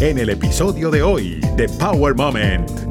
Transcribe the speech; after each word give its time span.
en 0.00 0.18
el 0.18 0.30
episodio 0.30 0.90
de 0.90 1.02
hoy 1.02 1.40
de 1.56 1.68
Power 1.78 2.14
Moment. 2.14 2.90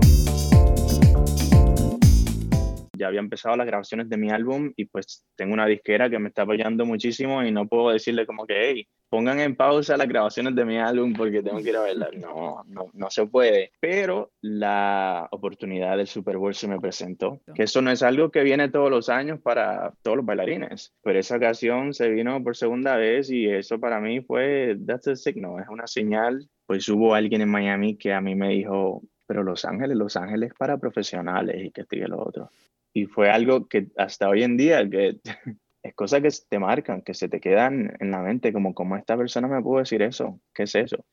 ya 3.00 3.08
había 3.08 3.22
empezado 3.22 3.56
las 3.56 3.66
grabaciones 3.66 4.10
de 4.10 4.18
mi 4.18 4.30
álbum 4.30 4.74
y 4.76 4.86
pues 4.86 5.26
tengo 5.36 5.54
una 5.54 5.66
disquera 5.66 6.10
que 6.10 6.20
me 6.20 6.28
está 6.28 6.42
apoyando 6.42 6.86
muchísimo 6.86 7.42
y 7.44 7.52
no 7.52 7.66
puedo 7.66 7.92
decirle 7.92 8.26
como 8.26 8.46
que, 8.46 8.70
hey, 8.70 8.88
pongan 9.08 9.40
en 9.40 9.56
pausa 9.56 9.96
las 9.96 10.08
grabaciones 10.08 10.54
de 10.54 10.66
mi 10.66 10.78
álbum 10.78 11.14
porque 11.14 11.42
tengo 11.42 11.58
que 11.64 11.70
ir 11.70 11.78
a 11.78 11.82
verlas. 11.82 12.10
No, 12.14 12.64
no, 12.68 12.92
no 12.94 13.10
se 13.10 13.26
puede. 13.26 13.72
Pero 13.80 14.32
la 14.42 15.30
oportunidad 15.32 15.98
del 15.98 16.08
Super 16.08 16.38
Bowl 16.38 16.54
se 16.54 16.68
me 16.68 16.80
presentó, 16.80 17.40
que 17.56 17.64
eso 17.64 17.82
no 17.82 17.90
es 17.90 18.04
algo 18.04 18.32
que 18.32 18.44
viene 18.44 18.70
todos 18.70 18.92
los 18.92 19.08
años 19.08 19.40
para 19.40 19.94
todos 20.04 20.18
los 20.18 20.26
bailarines, 20.26 20.94
pero 21.02 21.20
esa 21.20 21.38
ocasión 21.38 21.94
se 21.94 22.10
vino 22.10 22.44
por 22.44 22.58
segunda 22.58 22.98
vez 22.98 23.32
y 23.32 23.48
eso 23.48 23.80
para 23.80 24.02
mí 24.02 24.22
fue, 24.22 24.78
that's 24.86 25.08
a 25.08 25.16
signal, 25.16 25.62
es 25.62 25.70
una 25.70 25.88
señal. 25.88 26.50
Pues 26.70 26.88
hubo 26.88 27.16
alguien 27.16 27.42
en 27.42 27.50
Miami 27.50 27.96
que 27.96 28.14
a 28.14 28.22
mí 28.22 28.36
me 28.36 28.50
dijo, 28.50 29.02
pero 29.26 29.42
Los 29.42 29.66
Ángeles, 29.66 29.98
Los 29.98 30.16
Ángeles 30.16 30.54
para 30.56 30.78
profesionales 30.78 31.66
y 31.66 31.72
que 31.72 31.84
sigue 31.84 32.08
lo 32.08 32.22
otro 32.22 32.52
y 32.94 33.06
fue 33.06 33.30
algo 33.30 33.68
que 33.68 33.88
hasta 33.98 34.30
hoy 34.30 34.44
en 34.44 34.58
día 34.58 34.88
que 34.90 35.18
es 35.84 35.96
cosas 35.96 36.22
que 36.22 36.30
te 36.48 36.60
marcan, 36.60 37.02
que 37.02 37.14
se 37.14 37.30
te 37.30 37.40
quedan 37.40 37.96
en 38.00 38.12
la 38.12 38.20
mente, 38.20 38.52
como 38.54 38.74
como 38.74 38.96
esta 38.96 39.16
persona 39.18 39.48
me 39.48 39.62
pudo 39.62 39.80
decir 39.80 40.02
eso, 40.02 40.40
¿qué 40.54 40.64
es 40.64 40.76
eso? 40.76 41.06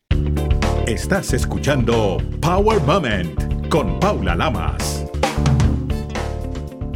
Estás 0.86 1.32
escuchando 1.32 2.18
Power 2.40 2.80
Moment 2.82 3.68
con 3.68 3.98
Paula 3.98 4.34
Lamas. 4.34 5.06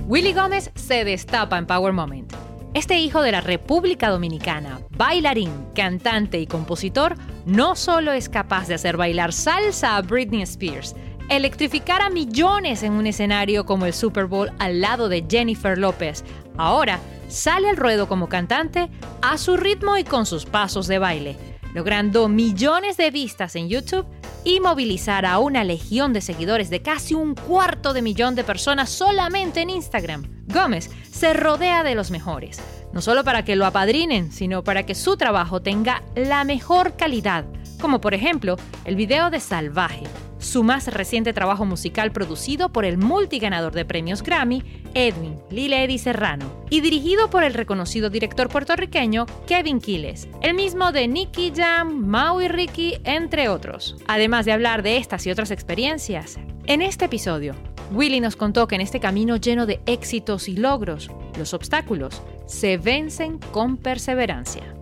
Willy 0.07 0.33
Gómez 0.33 0.71
se 0.75 1.05
destapa 1.05 1.57
en 1.57 1.67
Power 1.67 1.93
Moment. 1.93 2.33
Este 2.73 2.99
hijo 3.01 3.21
de 3.23 3.33
la 3.33 3.41
República 3.41 4.11
Dominicana, 4.11 4.81
bailarín, 4.97 5.51
cantante 5.75 6.39
y 6.39 6.47
compositor, 6.47 7.17
no 7.51 7.75
solo 7.75 8.13
es 8.13 8.29
capaz 8.29 8.69
de 8.69 8.75
hacer 8.75 8.97
bailar 8.97 9.33
salsa 9.33 9.97
a 9.97 10.03
Britney 10.03 10.43
Spears, 10.43 10.95
electrificar 11.29 12.01
a 12.01 12.09
millones 12.09 12.85
en 12.85 12.93
un 12.93 13.09
escenario 13.09 13.67
como 13.67 13.87
el 13.87 13.93
Super 13.93 14.27
Bowl 14.27 14.53
al 14.61 14.81
lado 14.81 15.09
de 15.09 15.27
Jennifer 15.29 15.77
López. 15.77 16.25
Ahora 16.57 17.01
sale 17.29 17.69
al 17.69 17.77
ruedo 17.77 18.07
como 18.07 18.29
cantante 18.29 18.89
a 19.21 19.37
su 19.37 19.57
ritmo 19.57 19.97
y 19.97 20.05
con 20.05 20.27
sus 20.27 20.47
pasos 20.47 20.87
de 20.87 21.01
baile, 21.01 21.37
logrando 21.75 22.29
millones 22.29 22.97
de 22.97 23.11
vistas 23.11 23.57
en 23.57 23.69
YouTube 23.69 24.07
y 24.45 24.61
movilizar 24.61 25.27
a 25.27 25.39
una 25.39 25.65
legión 25.65 26.13
de 26.13 26.21
seguidores 26.21 26.71
de 26.71 26.83
casi 26.83 27.15
un 27.15 27.35
cuarto 27.35 27.93
de 27.93 28.03
millón 28.03 28.35
de 28.35 28.45
personas 28.45 28.91
solamente 28.91 29.61
en 29.61 29.71
Instagram. 29.71 30.45
Gómez 30.47 30.91
se 31.11 31.33
rodea 31.33 31.83
de 31.83 31.95
los 31.95 32.11
mejores, 32.11 32.61
no 32.93 33.03
solo 33.03 33.25
para 33.25 33.45
que 33.45 33.57
lo 33.57 33.67
apadrinen, 33.67 34.33
sino 34.33 34.65
para 34.65 34.85
que 34.85 34.95
su 34.95 35.17
trabajo 35.17 35.61
tenga 35.61 36.03
la 36.15 36.45
mejor 36.45 36.97
calidad, 36.97 37.45
como 37.81 38.01
por 38.01 38.15
ejemplo 38.15 38.57
el 38.85 38.97
video 38.97 39.31
de 39.31 39.41
Salvaje, 39.41 40.05
su 40.41 40.65
más 40.65 40.89
reciente 40.89 41.33
trabajo 41.33 41.65
musical 41.65 42.11
producido 42.11 42.71
por 42.71 42.85
el 42.85 42.99
multiganador 42.99 43.73
de 43.73 43.85
premios 43.85 44.23
Grammy, 44.23 44.65
Edwin 44.95 45.37
Liledi 45.51 45.99
Serrano, 45.99 46.65
y 46.71 46.81
dirigido 46.81 47.31
por 47.31 47.45
el 47.45 47.55
reconocido 47.55 48.11
director 48.11 48.49
puertorriqueño 48.49 49.27
Kevin 49.47 49.81
Quiles, 49.81 50.29
el 50.43 50.55
mismo 50.55 50.91
de 50.91 51.07
Nicky 51.07 51.53
Jam, 51.55 52.07
Maui 52.07 52.49
Ricky, 52.49 52.97
entre 53.05 53.49
otros. 53.49 53.97
Además 54.09 54.47
de 54.47 54.53
hablar 54.53 54.83
de 54.83 54.97
estas 54.97 55.27
y 55.27 55.31
otras 55.31 55.51
experiencias, 55.51 56.39
en 56.67 56.83
este 56.83 57.05
episodio, 57.05 57.55
Willy 57.93 58.21
nos 58.21 58.37
contó 58.37 58.67
que 58.67 58.77
en 58.77 58.81
este 58.81 59.01
camino 59.01 59.37
lleno 59.37 59.67
de 59.67 59.81
éxitos 59.87 60.49
y 60.49 60.57
logros, 60.57 61.11
los 61.39 61.55
obstáculos 61.55 62.23
se 62.47 62.79
vencen 62.79 63.39
con 63.53 63.77
perseverancia. 63.77 64.75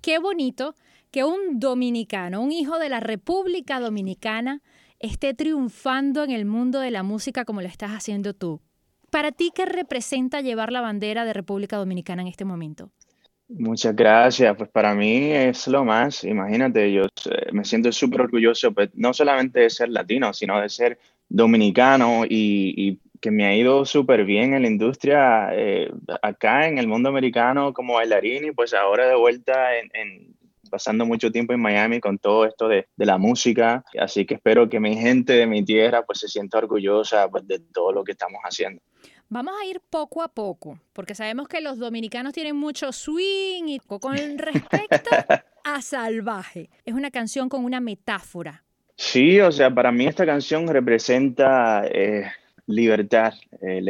Qué 0.00 0.18
bonito 0.18 0.74
que 1.12 1.24
un 1.24 1.60
dominicano, 1.60 2.40
un 2.40 2.50
hijo 2.50 2.78
de 2.78 2.88
la 2.88 2.98
República 2.98 3.78
Dominicana, 3.78 4.62
esté 4.98 5.34
triunfando 5.34 6.24
en 6.24 6.30
el 6.30 6.46
mundo 6.46 6.80
de 6.80 6.90
la 6.90 7.02
música 7.02 7.44
como 7.44 7.60
lo 7.60 7.68
estás 7.68 7.90
haciendo 7.90 8.32
tú. 8.34 8.60
Para 9.10 9.30
ti, 9.30 9.52
¿qué 9.54 9.66
representa 9.66 10.40
llevar 10.40 10.72
la 10.72 10.80
bandera 10.80 11.26
de 11.26 11.34
República 11.34 11.76
Dominicana 11.76 12.22
en 12.22 12.28
este 12.28 12.46
momento? 12.46 12.90
Muchas 13.48 13.94
gracias. 13.94 14.56
Pues 14.56 14.70
para 14.70 14.94
mí 14.94 15.30
es 15.32 15.68
lo 15.68 15.84
más. 15.84 16.24
Imagínate, 16.24 16.90
yo 16.90 17.02
me 17.52 17.66
siento 17.66 17.92
súper 17.92 18.22
orgulloso, 18.22 18.72
pues, 18.72 18.88
no 18.94 19.12
solamente 19.12 19.60
de 19.60 19.68
ser 19.68 19.90
latino, 19.90 20.32
sino 20.32 20.58
de 20.58 20.70
ser 20.70 20.98
dominicano 21.28 22.24
y, 22.26 23.00
que 23.20 23.30
me 23.30 23.44
ha 23.44 23.54
ido 23.54 23.84
súper 23.84 24.24
bien 24.24 24.52
en 24.52 24.62
la 24.62 24.68
industria 24.68 25.50
eh, 25.52 25.92
acá 26.22 26.66
en 26.66 26.78
el 26.78 26.88
mundo 26.88 27.08
americano 27.08 27.72
como 27.72 27.94
bailarín 27.94 28.46
y 28.46 28.50
pues 28.50 28.74
ahora 28.74 29.06
de 29.06 29.14
vuelta 29.14 29.76
en 29.78 30.31
pasando 30.72 31.04
mucho 31.04 31.30
tiempo 31.30 31.52
en 31.52 31.60
Miami 31.60 32.00
con 32.00 32.18
todo 32.18 32.46
esto 32.46 32.66
de, 32.66 32.88
de, 32.96 33.06
la 33.06 33.18
música, 33.18 33.84
así 34.00 34.24
que 34.24 34.34
espero 34.34 34.70
que 34.70 34.80
mi 34.80 34.96
gente 34.96 35.34
de 35.34 35.46
mi 35.46 35.62
tierra 35.62 36.02
pues 36.04 36.20
se 36.20 36.28
sienta 36.28 36.56
orgullosa 36.56 37.28
pues, 37.28 37.46
de 37.46 37.60
todo 37.60 37.92
lo 37.92 38.02
que 38.02 38.12
estamos 38.12 38.40
haciendo. 38.42 38.80
Vamos 39.28 39.54
a 39.60 39.66
ir 39.66 39.80
poco 39.90 40.22
a 40.22 40.28
poco, 40.28 40.78
porque 40.94 41.14
sabemos 41.14 41.48
que 41.48 41.60
los 41.60 41.78
dominicanos 41.78 42.32
tienen 42.32 42.56
mucho 42.56 42.90
swing 42.90 43.68
y 43.68 43.78
con 43.80 44.16
respecto 44.38 45.10
a 45.64 45.82
Salvaje. 45.82 46.70
Es 46.86 46.94
una 46.94 47.10
canción 47.10 47.50
con 47.50 47.64
una 47.64 47.80
metáfora. 47.80 48.64
Sí, 48.96 49.40
o 49.40 49.52
sea, 49.52 49.74
para 49.74 49.92
mí 49.92 50.06
esta 50.06 50.24
canción 50.24 50.66
representa 50.68 51.84
eh, 51.86 52.30
libertad, 52.66 53.34
eh, 53.60 53.82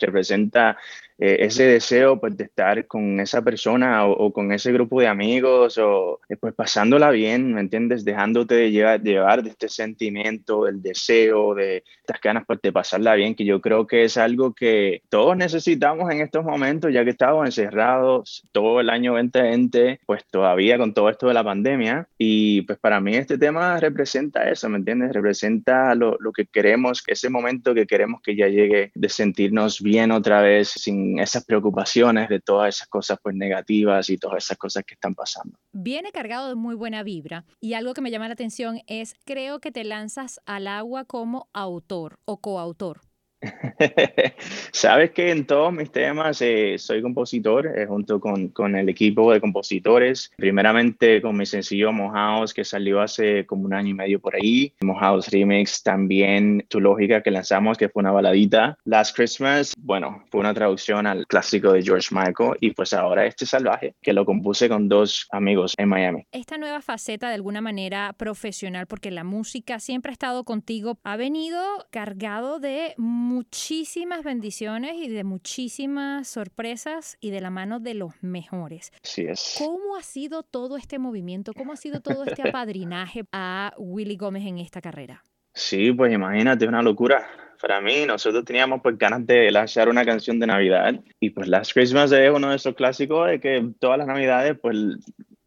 representa 0.00 0.76
eh, 1.20 1.38
ese 1.40 1.64
deseo 1.64 2.20
pues, 2.20 2.36
de 2.36 2.44
estar 2.44 2.86
con 2.86 3.18
esa 3.18 3.42
persona 3.42 4.06
o, 4.06 4.32
con 4.32 4.52
ese 4.52 4.70
grupo 4.70 5.00
de 5.00 5.08
amigos 5.08 5.76
o 5.78 6.20
eh, 6.28 6.36
pues 6.36 6.54
pasándola 6.54 7.10
bien, 7.10 7.54
¿me 7.54 7.60
entiendes? 7.60 8.04
Dejándote 8.04 8.54
de 8.54 8.70
llevar, 8.70 9.02
llevar 9.02 9.42
de 9.42 9.50
este 9.50 9.68
sentimiento, 9.68 10.64
del 10.64 10.80
deseo, 10.80 11.54
de 11.54 11.82
estas 12.00 12.20
ganas 12.20 12.44
pues, 12.46 12.60
de 12.62 12.72
pasarla 12.72 13.16
bien, 13.16 13.34
que 13.34 13.44
yo 13.44 13.60
creo 13.60 13.86
que 13.86 14.04
es 14.04 14.16
algo 14.16 14.54
que 14.54 15.02
todos 15.08 15.36
necesitamos 15.36 16.08
en 16.12 16.20
estos 16.20 16.44
momentos, 16.44 16.92
ya 16.92 17.02
que 17.02 17.10
estamos 17.10 17.44
encerrados 17.46 18.44
todo 18.52 18.80
el 18.80 18.88
año 18.88 19.14
2020, 19.14 20.00
pues 20.06 20.24
todavía 20.30 20.78
con 20.78 20.94
todo 20.94 21.10
esto 21.10 21.26
de 21.26 21.34
la 21.34 21.42
pandemia. 21.42 22.06
Y 22.16 22.62
pues 22.62 22.78
para 22.78 23.00
mí 23.00 23.16
este 23.16 23.38
tema 23.38 23.80
representa 23.80 24.48
eso, 24.48 24.68
¿me 24.68 24.78
entiendes? 24.78 25.12
Representa 25.12 25.96
lo, 25.96 26.16
lo 26.20 26.30
que 26.30 26.46
queremos, 26.46 27.02
ese 27.08 27.28
momento 27.28 27.74
que 27.74 27.86
queremos 27.86 28.20
que 28.22 28.36
ya 28.36 28.46
llegue 28.46 28.92
de 28.94 29.08
sentirnos 29.08 29.82
bien 29.82 30.12
otra 30.12 30.42
vez 30.42 30.68
sin 30.68 31.07
esas 31.16 31.44
preocupaciones 31.44 32.28
de 32.28 32.40
todas 32.40 32.74
esas 32.74 32.88
cosas 32.88 33.18
pues 33.22 33.34
negativas 33.34 34.10
y 34.10 34.18
todas 34.18 34.44
esas 34.44 34.58
cosas 34.58 34.84
que 34.84 34.94
están 34.94 35.14
pasando. 35.14 35.58
Viene 35.72 36.12
cargado 36.12 36.48
de 36.48 36.54
muy 36.54 36.74
buena 36.74 37.02
vibra 37.02 37.44
y 37.60 37.74
algo 37.74 37.94
que 37.94 38.00
me 38.00 38.10
llama 38.10 38.28
la 38.28 38.34
atención 38.34 38.82
es 38.86 39.14
creo 39.24 39.60
que 39.60 39.72
te 39.72 39.84
lanzas 39.84 40.40
al 40.46 40.66
agua 40.66 41.04
como 41.04 41.48
autor 41.52 42.18
o 42.24 42.38
coautor. 42.38 43.00
Sabes 44.72 45.12
que 45.12 45.30
en 45.30 45.46
todos 45.46 45.72
mis 45.72 45.90
temas 45.90 46.40
eh, 46.42 46.76
soy 46.78 47.02
compositor 47.02 47.66
eh, 47.66 47.86
junto 47.86 48.20
con, 48.20 48.48
con, 48.48 48.76
el 48.76 48.88
equipo 48.88 49.32
de 49.32 49.40
compositores. 49.40 50.30
Primeramente 50.36 51.22
con 51.22 51.36
mi 51.36 51.46
sencillo 51.46 51.92
Mojaos 51.92 52.52
que 52.52 52.64
salió 52.64 53.00
hace 53.00 53.46
como 53.46 53.64
un 53.64 53.74
año 53.74 53.90
y 53.90 53.94
medio 53.94 54.20
por 54.20 54.36
ahí. 54.36 54.72
Mojaos 54.80 55.28
Remix 55.28 55.82
también 55.82 56.64
Tu 56.68 56.80
Lógica 56.80 57.22
que 57.22 57.30
lanzamos 57.30 57.78
que 57.78 57.88
fue 57.88 58.00
una 58.00 58.12
baladita. 58.12 58.76
Last 58.84 59.14
Christmas, 59.14 59.74
bueno, 59.78 60.24
fue 60.30 60.40
una 60.40 60.54
traducción 60.54 61.06
al 61.06 61.26
clásico 61.26 61.72
de 61.72 61.82
George 61.82 62.08
Michael 62.12 62.56
y 62.60 62.72
pues 62.72 62.92
ahora 62.92 63.26
este 63.26 63.46
Salvaje 63.46 63.94
que 64.02 64.12
lo 64.12 64.24
compuse 64.24 64.68
con 64.68 64.88
dos 64.88 65.26
amigos 65.30 65.74
en 65.78 65.88
Miami. 65.88 66.26
Esta 66.32 66.58
nueva 66.58 66.80
faceta 66.80 67.28
de 67.28 67.34
alguna 67.34 67.60
manera 67.60 68.14
profesional 68.16 68.86
porque 68.86 69.10
la 69.10 69.24
música 69.24 69.78
siempre 69.80 70.10
ha 70.10 70.12
estado 70.12 70.44
contigo 70.44 70.98
ha 71.04 71.16
venido 71.16 71.60
cargado 71.90 72.58
de 72.58 72.94
muchísimas 73.28 74.24
bendiciones 74.24 74.96
y 74.96 75.08
de 75.08 75.22
muchísimas 75.22 76.26
sorpresas 76.26 77.18
y 77.20 77.30
de 77.30 77.40
la 77.40 77.50
mano 77.50 77.78
de 77.78 77.94
los 77.94 78.14
mejores. 78.22 78.90
Sí 79.02 79.26
es. 79.28 79.56
¿Cómo 79.58 79.96
ha 79.96 80.02
sido 80.02 80.42
todo 80.42 80.76
este 80.76 80.98
movimiento? 80.98 81.52
¿Cómo 81.52 81.72
ha 81.72 81.76
sido 81.76 82.00
todo 82.00 82.24
este 82.24 82.48
apadrinaje 82.48 83.24
a 83.32 83.74
Willy 83.76 84.16
Gómez 84.16 84.46
en 84.46 84.58
esta 84.58 84.80
carrera? 84.80 85.22
Sí, 85.52 85.92
pues 85.92 86.12
imagínate, 86.12 86.66
una 86.66 86.82
locura 86.82 87.28
para 87.60 87.80
mí, 87.80 88.06
nosotros 88.06 88.44
teníamos 88.44 88.80
pues 88.82 88.96
ganas 88.96 89.26
de 89.26 89.50
lanzar 89.50 89.88
una 89.88 90.04
canción 90.04 90.38
de 90.38 90.46
Navidad 90.46 90.94
y 91.20 91.30
pues 91.30 91.48
Last 91.48 91.72
Christmas 91.72 92.12
es 92.12 92.30
uno 92.30 92.50
de 92.50 92.56
esos 92.56 92.74
clásicos 92.74 93.28
de 93.28 93.40
que 93.40 93.72
todas 93.80 93.98
las 93.98 94.06
Navidades 94.06 94.56
pues 94.60 94.76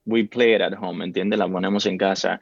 we 0.06 0.26
play 0.26 0.56
it 0.56 0.62
at 0.62 0.74
home, 0.80 1.00
¿me 1.00 1.06
entiendes? 1.06 1.40
La 1.40 1.48
ponemos 1.48 1.86
en 1.86 1.98
casa 1.98 2.42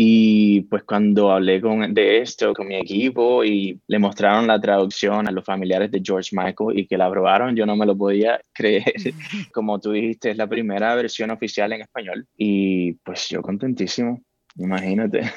y 0.00 0.60
pues 0.60 0.84
cuando 0.84 1.32
hablé 1.32 1.60
con, 1.60 1.92
de 1.92 2.18
esto 2.18 2.54
con 2.54 2.68
mi 2.68 2.76
equipo 2.76 3.42
y 3.42 3.80
le 3.88 3.98
mostraron 3.98 4.46
la 4.46 4.60
traducción 4.60 5.26
a 5.26 5.32
los 5.32 5.44
familiares 5.44 5.90
de 5.90 6.00
George 6.04 6.30
Michael 6.36 6.78
y 6.78 6.86
que 6.86 6.96
la 6.96 7.06
aprobaron, 7.06 7.56
yo 7.56 7.66
no 7.66 7.74
me 7.74 7.84
lo 7.84 7.98
podía 7.98 8.40
creer. 8.54 8.84
Como 9.52 9.80
tú 9.80 9.90
dijiste, 9.90 10.30
es 10.30 10.36
la 10.36 10.46
primera 10.46 10.94
versión 10.94 11.32
oficial 11.32 11.72
en 11.72 11.80
español 11.80 12.28
y 12.36 12.92
pues 12.92 13.28
yo 13.28 13.42
contentísimo. 13.42 14.22
Imagínate. 14.54 15.32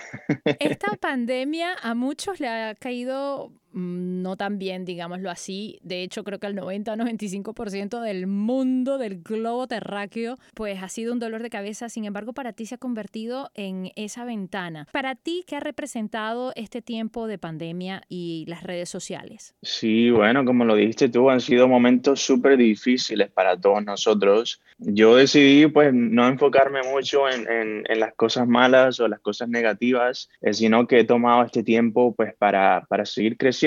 Esta 0.60 0.96
pandemia 1.02 1.76
a 1.82 1.96
muchos 1.96 2.40
le 2.40 2.48
ha 2.48 2.76
caído 2.76 3.52
no 3.74 4.38
tan 4.38 4.60
bien, 4.60 4.86
digámoslo 4.86 5.30
así. 5.30 5.80
De 5.84 6.04
hecho, 6.04 6.24
creo 6.24 6.40
que 6.40 6.48
el 6.48 6.56
90-95% 6.56 8.02
del 8.02 8.28
mundo, 8.28 8.98
del 8.98 9.22
globo 9.22 9.68
terráqueo, 9.68 10.38
pues 10.54 10.82
ha 10.82 10.90
sido 10.90 11.14
un 11.14 11.20
dolor 11.20 11.42
de 11.42 11.50
cabeza. 11.50 11.90
Sin 11.90 12.06
embargo, 12.06 12.34
para 12.34 12.54
ti 12.54 12.66
se 12.66 12.76
ha 12.76 12.78
convertido 12.78 13.52
en 13.56 13.92
esa 13.96 14.26
ventana. 14.26 14.88
Para 14.92 15.16
ti, 15.16 15.44
¿qué 15.48 15.56
ha 15.56 15.60
representado 15.60 16.52
este 16.56 16.82
tiempo 16.82 17.28
de 17.28 17.38
pandemia 17.38 18.04
y 18.10 18.46
las 18.48 18.64
redes 18.64 18.90
sociales? 18.90 19.56
Sí, 19.62 20.12
bueno, 20.12 20.46
como 20.46 20.66
lo 20.66 20.76
dijiste 20.76 21.10
tú, 21.10 21.30
han 21.30 21.42
sido 21.42 21.68
momentos 21.68 22.22
súper 22.22 22.58
difíciles 22.58 23.30
para 23.32 23.60
todos 23.60 23.84
nosotros. 23.84 24.62
Yo 24.78 25.16
decidí 25.16 25.68
pues 25.68 25.94
no 25.94 26.28
enfocarme 26.28 26.82
mucho 26.84 27.30
en 27.30 27.84
las 28.00 28.14
cosas 28.16 28.48
malas 28.48 29.00
o 29.00 29.08
las 29.08 29.20
cosas 29.20 29.50
negativas, 29.50 30.30
eh, 30.42 30.54
sino 30.54 30.88
que 30.88 31.00
he 31.00 31.04
tomado 31.04 31.44
este 31.44 31.64
tiempo 31.64 32.14
pues 32.16 32.34
para, 32.36 32.86
para 32.90 33.06
seguir 33.06 33.38
creciendo, 33.38 33.61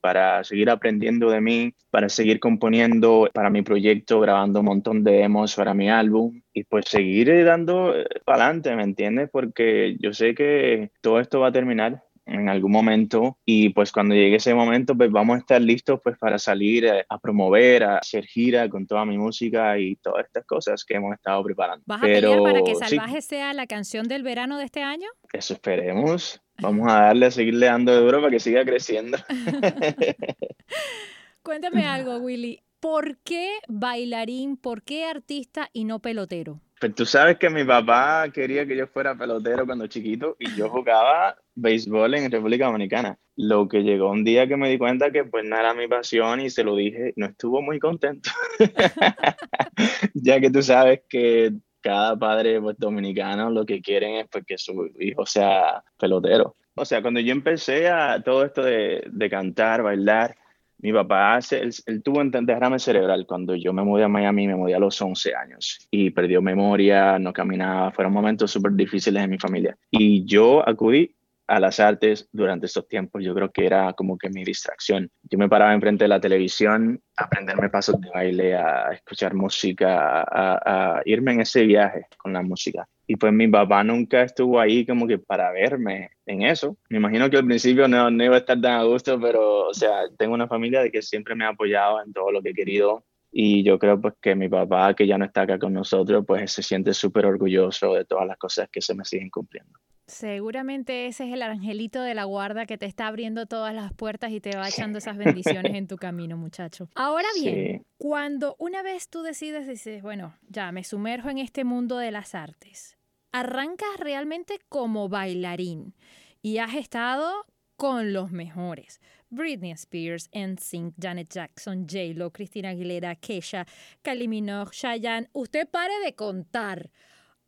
para 0.00 0.44
seguir 0.44 0.70
aprendiendo 0.70 1.30
de 1.30 1.40
mí, 1.40 1.74
para 1.90 2.08
seguir 2.08 2.40
componiendo 2.40 3.28
para 3.32 3.50
mi 3.50 3.62
proyecto, 3.62 4.20
grabando 4.20 4.60
un 4.60 4.66
montón 4.66 5.04
de 5.04 5.12
demos 5.12 5.54
para 5.54 5.74
mi 5.74 5.90
álbum 5.90 6.40
y 6.52 6.64
pues 6.64 6.86
seguir 6.88 7.44
dando 7.44 7.96
eh, 7.96 8.06
para 8.24 8.44
adelante, 8.44 8.74
¿me 8.76 8.82
entiendes? 8.82 9.28
Porque 9.32 9.96
yo 10.00 10.12
sé 10.12 10.34
que 10.34 10.90
todo 11.00 11.20
esto 11.20 11.40
va 11.40 11.48
a 11.48 11.52
terminar 11.52 12.02
en 12.26 12.48
algún 12.48 12.72
momento 12.72 13.38
y 13.44 13.70
pues 13.70 13.90
cuando 13.90 14.14
llegue 14.14 14.36
ese 14.36 14.54
momento 14.54 14.94
pues 14.94 15.10
vamos 15.10 15.36
a 15.36 15.38
estar 15.38 15.60
listos 15.62 15.98
pues 16.04 16.18
para 16.18 16.38
salir 16.38 16.88
a, 16.88 17.04
a 17.08 17.18
promover, 17.18 17.84
a 17.84 17.98
hacer 17.98 18.26
gira 18.26 18.68
con 18.68 18.86
toda 18.86 19.04
mi 19.06 19.16
música 19.16 19.78
y 19.78 19.96
todas 19.96 20.26
estas 20.26 20.44
cosas 20.44 20.84
que 20.84 20.94
hemos 20.94 21.14
estado 21.14 21.42
preparando. 21.42 21.82
¿Vas 21.86 22.02
a 22.02 22.06
Pero, 22.06 22.30
pelear 22.30 22.42
para 22.42 22.62
que 22.62 22.74
Salvaje 22.74 23.22
sí, 23.22 23.28
sea 23.28 23.54
la 23.54 23.66
canción 23.66 24.08
del 24.08 24.22
verano 24.22 24.58
de 24.58 24.64
este 24.64 24.82
año? 24.82 25.08
Eso 25.32 25.54
esperemos. 25.54 26.42
Vamos 26.60 26.90
a 26.90 27.02
darle 27.02 27.26
a 27.26 27.30
seguirle 27.30 27.66
dando 27.66 27.92
de 27.92 28.00
duro 28.00 28.20
para 28.20 28.30
que 28.30 28.40
siga 28.40 28.64
creciendo. 28.64 29.18
Cuéntame 31.42 31.86
algo, 31.86 32.18
Willy. 32.18 32.60
¿Por 32.80 33.18
qué 33.18 33.58
bailarín, 33.68 34.56
por 34.56 34.82
qué 34.82 35.04
artista 35.04 35.70
y 35.72 35.84
no 35.84 36.00
pelotero? 36.00 36.60
Pues 36.80 36.94
tú 36.94 37.06
sabes 37.06 37.38
que 37.38 37.50
mi 37.50 37.64
papá 37.64 38.30
quería 38.32 38.66
que 38.66 38.76
yo 38.76 38.86
fuera 38.86 39.16
pelotero 39.16 39.66
cuando 39.66 39.88
chiquito 39.88 40.36
y 40.38 40.54
yo 40.54 40.68
jugaba 40.68 41.36
béisbol 41.56 42.14
en 42.14 42.30
República 42.30 42.66
Dominicana. 42.66 43.18
Lo 43.34 43.66
que 43.66 43.82
llegó 43.82 44.10
un 44.10 44.24
día 44.24 44.46
que 44.46 44.56
me 44.56 44.68
di 44.68 44.78
cuenta 44.78 45.10
que 45.10 45.24
pues 45.24 45.44
no 45.44 45.58
era 45.58 45.74
mi 45.74 45.88
pasión 45.88 46.40
y 46.40 46.50
se 46.50 46.62
lo 46.62 46.76
dije, 46.76 47.14
no 47.16 47.26
estuvo 47.26 47.62
muy 47.62 47.80
contento. 47.80 48.30
ya 50.14 50.40
que 50.40 50.50
tú 50.50 50.62
sabes 50.62 51.00
que 51.08 51.52
cada 51.80 52.16
padre 52.16 52.60
pues, 52.60 52.76
dominicano 52.78 53.50
lo 53.50 53.64
que 53.64 53.80
quieren 53.80 54.16
es 54.16 54.28
pues, 54.28 54.44
que 54.44 54.58
su 54.58 54.90
hijo 54.98 55.26
sea 55.26 55.82
pelotero. 55.98 56.56
O 56.74 56.84
sea, 56.84 57.02
cuando 57.02 57.20
yo 57.20 57.32
empecé 57.32 57.88
a 57.88 58.22
todo 58.22 58.44
esto 58.44 58.62
de, 58.62 59.04
de 59.10 59.30
cantar, 59.30 59.82
bailar, 59.82 60.36
mi 60.80 60.92
papá, 60.92 61.40
él, 61.50 61.74
él, 61.86 62.02
tuvo 62.04 62.20
un 62.20 62.30
derrame 62.30 62.78
cerebral 62.78 63.26
cuando 63.26 63.56
yo 63.56 63.72
me 63.72 63.82
mudé 63.82 64.04
a 64.04 64.08
Miami, 64.08 64.46
me 64.46 64.54
mudé 64.54 64.76
a 64.76 64.78
los 64.78 65.00
11 65.00 65.34
años 65.34 65.88
y 65.90 66.10
perdió 66.10 66.40
memoria, 66.40 67.18
no 67.18 67.32
caminaba, 67.32 67.90
fueron 67.90 68.12
momentos 68.12 68.52
súper 68.52 68.72
difíciles 68.72 69.22
en 69.22 69.30
mi 69.30 69.38
familia. 69.38 69.76
Y 69.90 70.24
yo 70.24 70.66
acudí 70.66 71.16
a 71.48 71.58
las 71.58 71.80
artes 71.80 72.28
durante 72.30 72.66
estos 72.66 72.86
tiempos, 72.86 73.24
yo 73.24 73.34
creo 73.34 73.50
que 73.50 73.66
era 73.66 73.94
como 73.94 74.18
que 74.18 74.28
mi 74.28 74.44
distracción. 74.44 75.10
Yo 75.22 75.38
me 75.38 75.48
paraba 75.48 75.72
enfrente 75.72 76.04
de 76.04 76.08
la 76.08 76.20
televisión 76.20 77.00
a 77.16 77.24
aprenderme 77.24 77.70
pasos 77.70 77.98
de 78.00 78.10
baile, 78.10 78.54
a 78.54 78.92
escuchar 78.92 79.34
música, 79.34 80.24
a, 80.28 81.02
irme 81.06 81.32
en 81.32 81.40
ese 81.40 81.64
viaje 81.64 82.06
con 82.18 82.34
la 82.34 82.42
música. 82.42 82.86
Y 83.06 83.16
pues 83.16 83.32
mi 83.32 83.48
papá 83.48 83.82
nunca 83.82 84.22
estuvo 84.22 84.60
ahí 84.60 84.84
como 84.84 85.06
que 85.06 85.18
para 85.18 85.50
verme 85.50 86.10
en 86.26 86.42
eso. 86.42 86.76
Me 86.90 86.98
imagino 86.98 87.30
que 87.30 87.38
al 87.38 87.46
principio 87.46 87.88
no, 87.88 88.10
no 88.10 88.24
iba 88.24 88.36
a 88.36 88.40
estar 88.40 88.60
tan 88.60 88.74
a 88.74 88.84
gusto, 88.84 89.18
pero 89.18 89.68
o 89.68 89.74
sea, 89.74 90.02
tengo 90.18 90.34
una 90.34 90.46
familia 90.46 90.82
de 90.82 90.90
que 90.90 91.00
siempre 91.00 91.34
me 91.34 91.46
ha 91.46 91.48
apoyado 91.48 92.02
en 92.04 92.12
todo 92.12 92.30
lo 92.30 92.42
que 92.42 92.50
he 92.50 92.54
querido. 92.54 93.04
Y 93.32 93.62
yo 93.62 93.78
creo 93.78 94.00
pues 94.00 94.14
que 94.20 94.34
mi 94.34 94.48
papá, 94.48 94.94
que 94.94 95.06
ya 95.06 95.16
no 95.16 95.24
está 95.24 95.42
acá 95.42 95.58
con 95.58 95.72
nosotros, 95.72 96.24
pues 96.26 96.52
se 96.52 96.62
siente 96.62 96.92
súper 96.92 97.24
orgulloso 97.24 97.94
de 97.94 98.04
todas 98.04 98.26
las 98.26 98.36
cosas 98.36 98.68
que 98.70 98.82
se 98.82 98.94
me 98.94 99.04
siguen 99.04 99.30
cumpliendo. 99.30 99.78
Seguramente 100.08 101.06
ese 101.06 101.28
es 101.28 101.34
el 101.34 101.42
angelito 101.42 102.00
de 102.00 102.14
la 102.14 102.24
guarda 102.24 102.64
que 102.64 102.78
te 102.78 102.86
está 102.86 103.06
abriendo 103.06 103.44
todas 103.44 103.74
las 103.74 103.92
puertas 103.92 104.32
y 104.32 104.40
te 104.40 104.56
va 104.56 104.66
echando 104.66 104.98
esas 104.98 105.16
bendiciones 105.18 105.74
en 105.74 105.86
tu 105.86 105.96
camino, 105.96 106.38
muchacho. 106.38 106.88
Ahora 106.94 107.28
bien, 107.38 107.78
sí. 107.78 107.86
cuando 107.98 108.56
una 108.58 108.82
vez 108.82 109.10
tú 109.10 109.22
decides, 109.22 109.68
dices, 109.68 110.02
bueno, 110.02 110.34
ya 110.48 110.72
me 110.72 110.82
sumerjo 110.82 111.28
en 111.28 111.36
este 111.36 111.64
mundo 111.64 111.98
de 111.98 112.10
las 112.10 112.34
artes, 112.34 112.96
arrancas 113.32 113.98
realmente 113.98 114.58
como 114.70 115.10
bailarín 115.10 115.94
y 116.40 116.56
has 116.56 116.74
estado 116.74 117.44
con 117.76 118.14
los 118.14 118.32
mejores. 118.32 119.00
Britney 119.30 119.72
Spears, 119.72 120.30
NSYNC, 120.32 120.94
Janet 120.98 121.28
Jackson, 121.28 121.86
J-Lo, 121.86 122.30
Cristina 122.32 122.70
Aguilera, 122.70 123.14
Kesha, 123.16 123.66
Kylie 124.02 124.26
Minogue, 124.26 124.72
Chayanne. 124.72 125.28
Usted 125.34 125.68
pare 125.68 125.92
de 126.02 126.14
contar. 126.14 126.90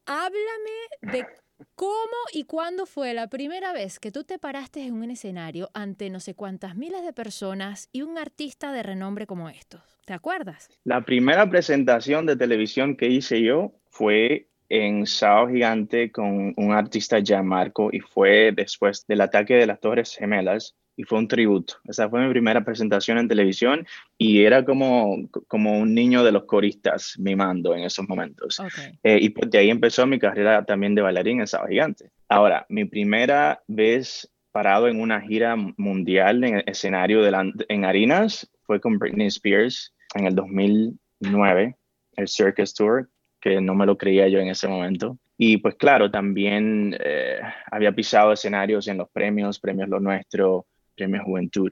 Háblame 0.05 1.11
de 1.13 1.27
¿Cómo 1.75 2.17
y 2.33 2.45
cuándo 2.45 2.87
fue 2.87 3.15
la 3.15 3.29
primera 3.29 3.73
vez 3.73 3.99
que 3.99 4.11
tú 4.11 4.25
te 4.25 4.39
paraste 4.39 4.85
en 4.85 4.95
un 4.95 5.11
escenario 5.11 5.71
ante 5.75 6.11
no 6.11 6.21
sé 6.21 6.35
cuántas 6.35 6.77
miles 6.77 7.05
de 7.05 7.12
personas 7.12 7.89
y 7.93 8.03
un 8.03 8.19
artista 8.19 8.73
de 8.73 8.83
renombre 8.83 9.27
como 9.27 9.49
estos? 9.49 9.81
¿Te 10.05 10.12
acuerdas? 10.12 10.69
La 10.85 11.05
primera 11.05 11.49
presentación 11.49 12.27
de 12.27 12.37
televisión 12.37 12.97
que 12.97 13.09
hice 13.09 13.43
yo 13.43 13.73
fue 13.91 14.49
en 14.69 15.07
Sao 15.07 15.49
Gigante 15.49 16.11
con 16.11 16.55
un 16.57 16.73
artista 16.73 17.19
ya 17.19 17.43
Marco 17.43 17.91
y 17.93 18.01
fue 18.01 18.53
después 18.53 19.05
del 19.06 19.21
ataque 19.21 19.55
de 19.55 19.67
las 19.67 19.81
Torres 19.81 20.17
Gemelas 20.17 20.77
y 21.00 21.05
fue 21.05 21.19
un 21.19 21.29
tributo. 21.29 21.76
Esa 21.88 22.11
fue 22.11 22.23
mi 22.23 22.31
primera 22.31 22.62
presentación 22.62 23.17
en 23.17 23.26
televisión 23.26 23.87
y 24.19 24.44
era 24.44 24.67
como, 24.67 25.17
como 25.49 25.79
un 25.79 25.94
niño 25.94 26.23
de 26.23 26.31
los 26.31 26.44
coristas 26.44 27.14
mimando 27.19 27.75
en 27.75 27.85
esos 27.85 28.06
momentos. 28.06 28.61
Okay. 28.61 28.99
Eh, 29.02 29.19
y 29.23 29.31
pues 29.31 29.50
de 29.50 29.58
ahí 29.58 29.70
empezó 29.70 30.06
mi 30.06 30.19
carrera 30.19 30.62
también 30.67 30.94
de 30.94 31.00
bailarín 31.00 31.41
en 31.41 31.47
Sábado 31.47 31.70
Gigante. 31.70 32.11
Ahora, 32.29 32.67
mi 32.69 32.85
primera 32.85 33.62
vez 33.67 34.31
parado 34.52 34.88
en 34.88 35.00
una 35.00 35.23
gira 35.23 35.56
mundial 35.56 36.44
en 36.44 36.56
el 36.56 36.64
escenario 36.67 37.23
de 37.23 37.53
en 37.69 37.85
Harinas 37.87 38.50
fue 38.64 38.79
con 38.79 38.99
Britney 38.99 39.29
Spears 39.29 39.94
en 40.14 40.26
el 40.26 40.35
2009, 40.35 41.76
el 42.17 42.29
Circus 42.29 42.75
Tour, 42.75 43.08
que 43.41 43.58
no 43.62 43.75
me 43.75 43.87
lo 43.87 43.96
creía 43.96 44.29
yo 44.29 44.38
en 44.38 44.49
ese 44.49 44.69
momento. 44.69 45.17
Y 45.38 45.56
pues 45.56 45.76
claro, 45.76 46.11
también 46.11 46.94
eh, 47.03 47.41
había 47.70 47.93
pisado 47.93 48.32
escenarios 48.32 48.87
en 48.88 48.99
los 48.99 49.08
premios, 49.08 49.58
premios 49.58 49.88
Lo 49.88 49.99
Nuestro, 49.99 50.67
Premio 51.00 51.25
Juventud. 51.25 51.70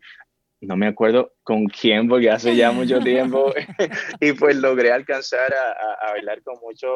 No 0.61 0.77
me 0.77 0.89
acuerdo 0.89 1.35
con 1.45 1.67
quién, 1.67 2.09
porque 2.09 2.31
hace 2.31 2.57
ya 2.57 2.73
mucho 2.73 2.99
tiempo. 3.05 3.53
y 4.21 4.33
pues 4.33 4.57
logré 4.57 4.91
alcanzar 4.91 5.53
a, 5.55 6.09
a, 6.09 6.13
bailar 6.13 6.43
con 6.43 6.59
muchos 6.61 6.91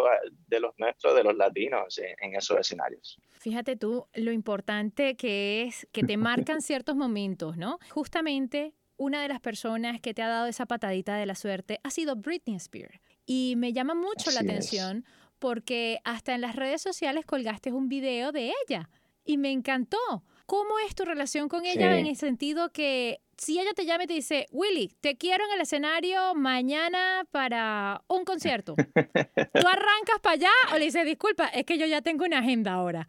de 0.49 0.61
los 0.61 0.73
nuestros, 0.79 1.14
de 1.14 1.23
los 1.23 1.37
latinos, 1.37 1.99
en, 1.99 2.17
en, 2.20 2.37
esos 2.37 2.58
escenarios. 2.58 3.19
Fíjate 3.38 3.76
tú 3.76 4.06
lo 4.14 4.32
importante 4.32 5.14
que 5.17 5.62
es 5.62 5.87
que 5.92 6.02
te 6.02 6.16
marcan 6.16 6.61
ciertos 6.62 6.97
momentos, 6.97 7.57
¿no? 7.57 7.78
Justamente 7.90 8.75
una 8.97 9.23
de 9.23 9.28
las 9.28 9.40
personas 9.40 10.00
que 10.00 10.14
te 10.14 10.23
ha 10.23 10.28
dado 10.28 10.47
esa 10.47 10.66
patadita 10.66 11.16
de 11.16 11.26
la 11.26 11.35
suerte 11.35 11.80
ha 11.85 11.90
sido 11.90 12.16
Britney 12.16 12.57
Spears. 12.57 13.00
Y 13.26 13.54
me 13.57 13.73
llama 13.73 13.95
mucho 13.95 14.30
Así 14.30 14.35
la 14.35 14.40
atención 14.40 15.04
es. 15.07 15.12
porque 15.38 16.00
hasta 16.04 16.35
en 16.35 16.40
las 16.40 16.57
redes 16.57 16.83
sociales 16.83 17.26
colgaste 17.26 17.73
un 17.73 17.88
video 17.88 18.33
de 18.33 18.52
ella 18.64 18.90
y 19.25 19.38
me 19.38 19.52
encantó. 19.52 20.25
¿Cómo 20.52 20.78
es 20.87 20.94
tu 20.94 21.06
relación 21.06 21.49
con 21.49 21.64
ella 21.64 21.94
sí. 21.94 22.00
en 22.00 22.06
el 22.06 22.16
sentido 22.16 22.73
que 22.73 23.23
si 23.38 23.59
ella 23.59 23.73
te 23.75 23.87
llama 23.87 24.04
y 24.04 24.06
te 24.06 24.12
dice, 24.12 24.49
Willy, 24.50 24.92
te 25.00 25.16
quiero 25.16 25.47
en 25.47 25.52
el 25.52 25.62
escenario 25.62 26.35
mañana 26.35 27.25
para 27.30 28.02
un 28.06 28.26
concierto, 28.26 28.75
¿tú 28.76 29.66
arrancas 29.66 30.21
para 30.21 30.35
allá 30.35 30.50
o 30.75 30.78
le 30.78 30.85
dices, 30.85 31.06
disculpa, 31.06 31.47
es 31.47 31.64
que 31.64 31.78
yo 31.78 31.87
ya 31.87 32.02
tengo 32.02 32.26
una 32.26 32.40
agenda 32.40 32.75
ahora? 32.75 33.09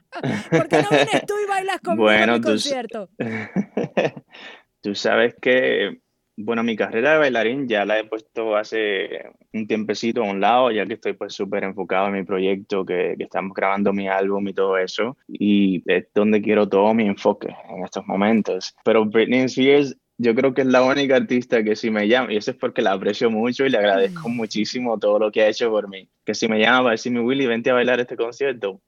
¿Por 0.51 0.69
qué 0.69 0.83
no 0.83 0.89
vienes 0.89 1.25
tú 1.27 1.33
y 1.43 1.49
bailas 1.49 1.81
conmigo 1.81 2.03
bueno, 2.03 2.35
en 2.35 2.39
mi 2.39 2.47
concierto? 2.47 3.09
tú 4.81 4.95
sabes 4.95 5.35
que 5.41 5.99
bueno, 6.35 6.63
mi 6.63 6.75
carrera 6.75 7.13
de 7.13 7.17
bailarín 7.19 7.67
ya 7.67 7.85
la 7.85 7.99
he 7.99 8.03
puesto 8.05 8.55
hace 8.55 9.31
un 9.53 9.67
tiempecito 9.67 10.23
a 10.23 10.29
un 10.29 10.41
lado, 10.41 10.71
ya 10.71 10.85
que 10.85 10.93
estoy 10.93 11.13
pues 11.13 11.33
súper 11.33 11.63
enfocado 11.63 12.07
en 12.07 12.13
mi 12.13 12.23
proyecto, 12.23 12.85
que, 12.85 13.15
que, 13.17 13.23
estamos 13.23 13.53
grabando 13.55 13.93
mi 13.93 14.07
álbum 14.07 14.47
y 14.47 14.53
todo 14.53 14.77
eso, 14.77 15.17
y 15.27 15.83
es 15.85 16.07
donde 16.13 16.41
quiero 16.41 16.67
todo 16.67 16.93
mi 16.93 17.05
enfoque 17.05 17.55
en 17.69 17.83
estos 17.83 18.05
momentos. 18.07 18.75
Pero 18.83 19.05
Britney 19.05 19.43
Spears 19.43 19.95
yo 20.17 20.35
creo 20.35 20.53
que 20.53 20.61
es 20.61 20.67
la 20.67 20.83
única 20.83 21.15
artista 21.15 21.63
que 21.63 21.75
si 21.75 21.89
me 21.89 22.07
llama, 22.07 22.33
y 22.33 22.37
eso 22.37 22.51
es 22.51 22.57
porque 22.57 22.81
la 22.81 22.93
aprecio 22.93 23.29
mucho 23.29 23.65
y 23.65 23.69
le 23.69 23.77
agradezco 23.77 24.29
mm. 24.29 24.35
muchísimo 24.35 24.97
todo 24.99 25.19
lo 25.19 25.31
que 25.31 25.41
ha 25.41 25.49
hecho 25.49 25.69
por 25.69 25.89
mí, 25.89 26.09
que 26.25 26.33
si 26.33 26.47
me 26.47 26.59
llama 26.59 26.79
para 26.79 26.91
decirme, 26.91 27.21
Willy, 27.21 27.45
vente 27.45 27.69
a 27.69 27.73
bailar 27.73 27.99
este 27.99 28.15
concierto, 28.15 28.81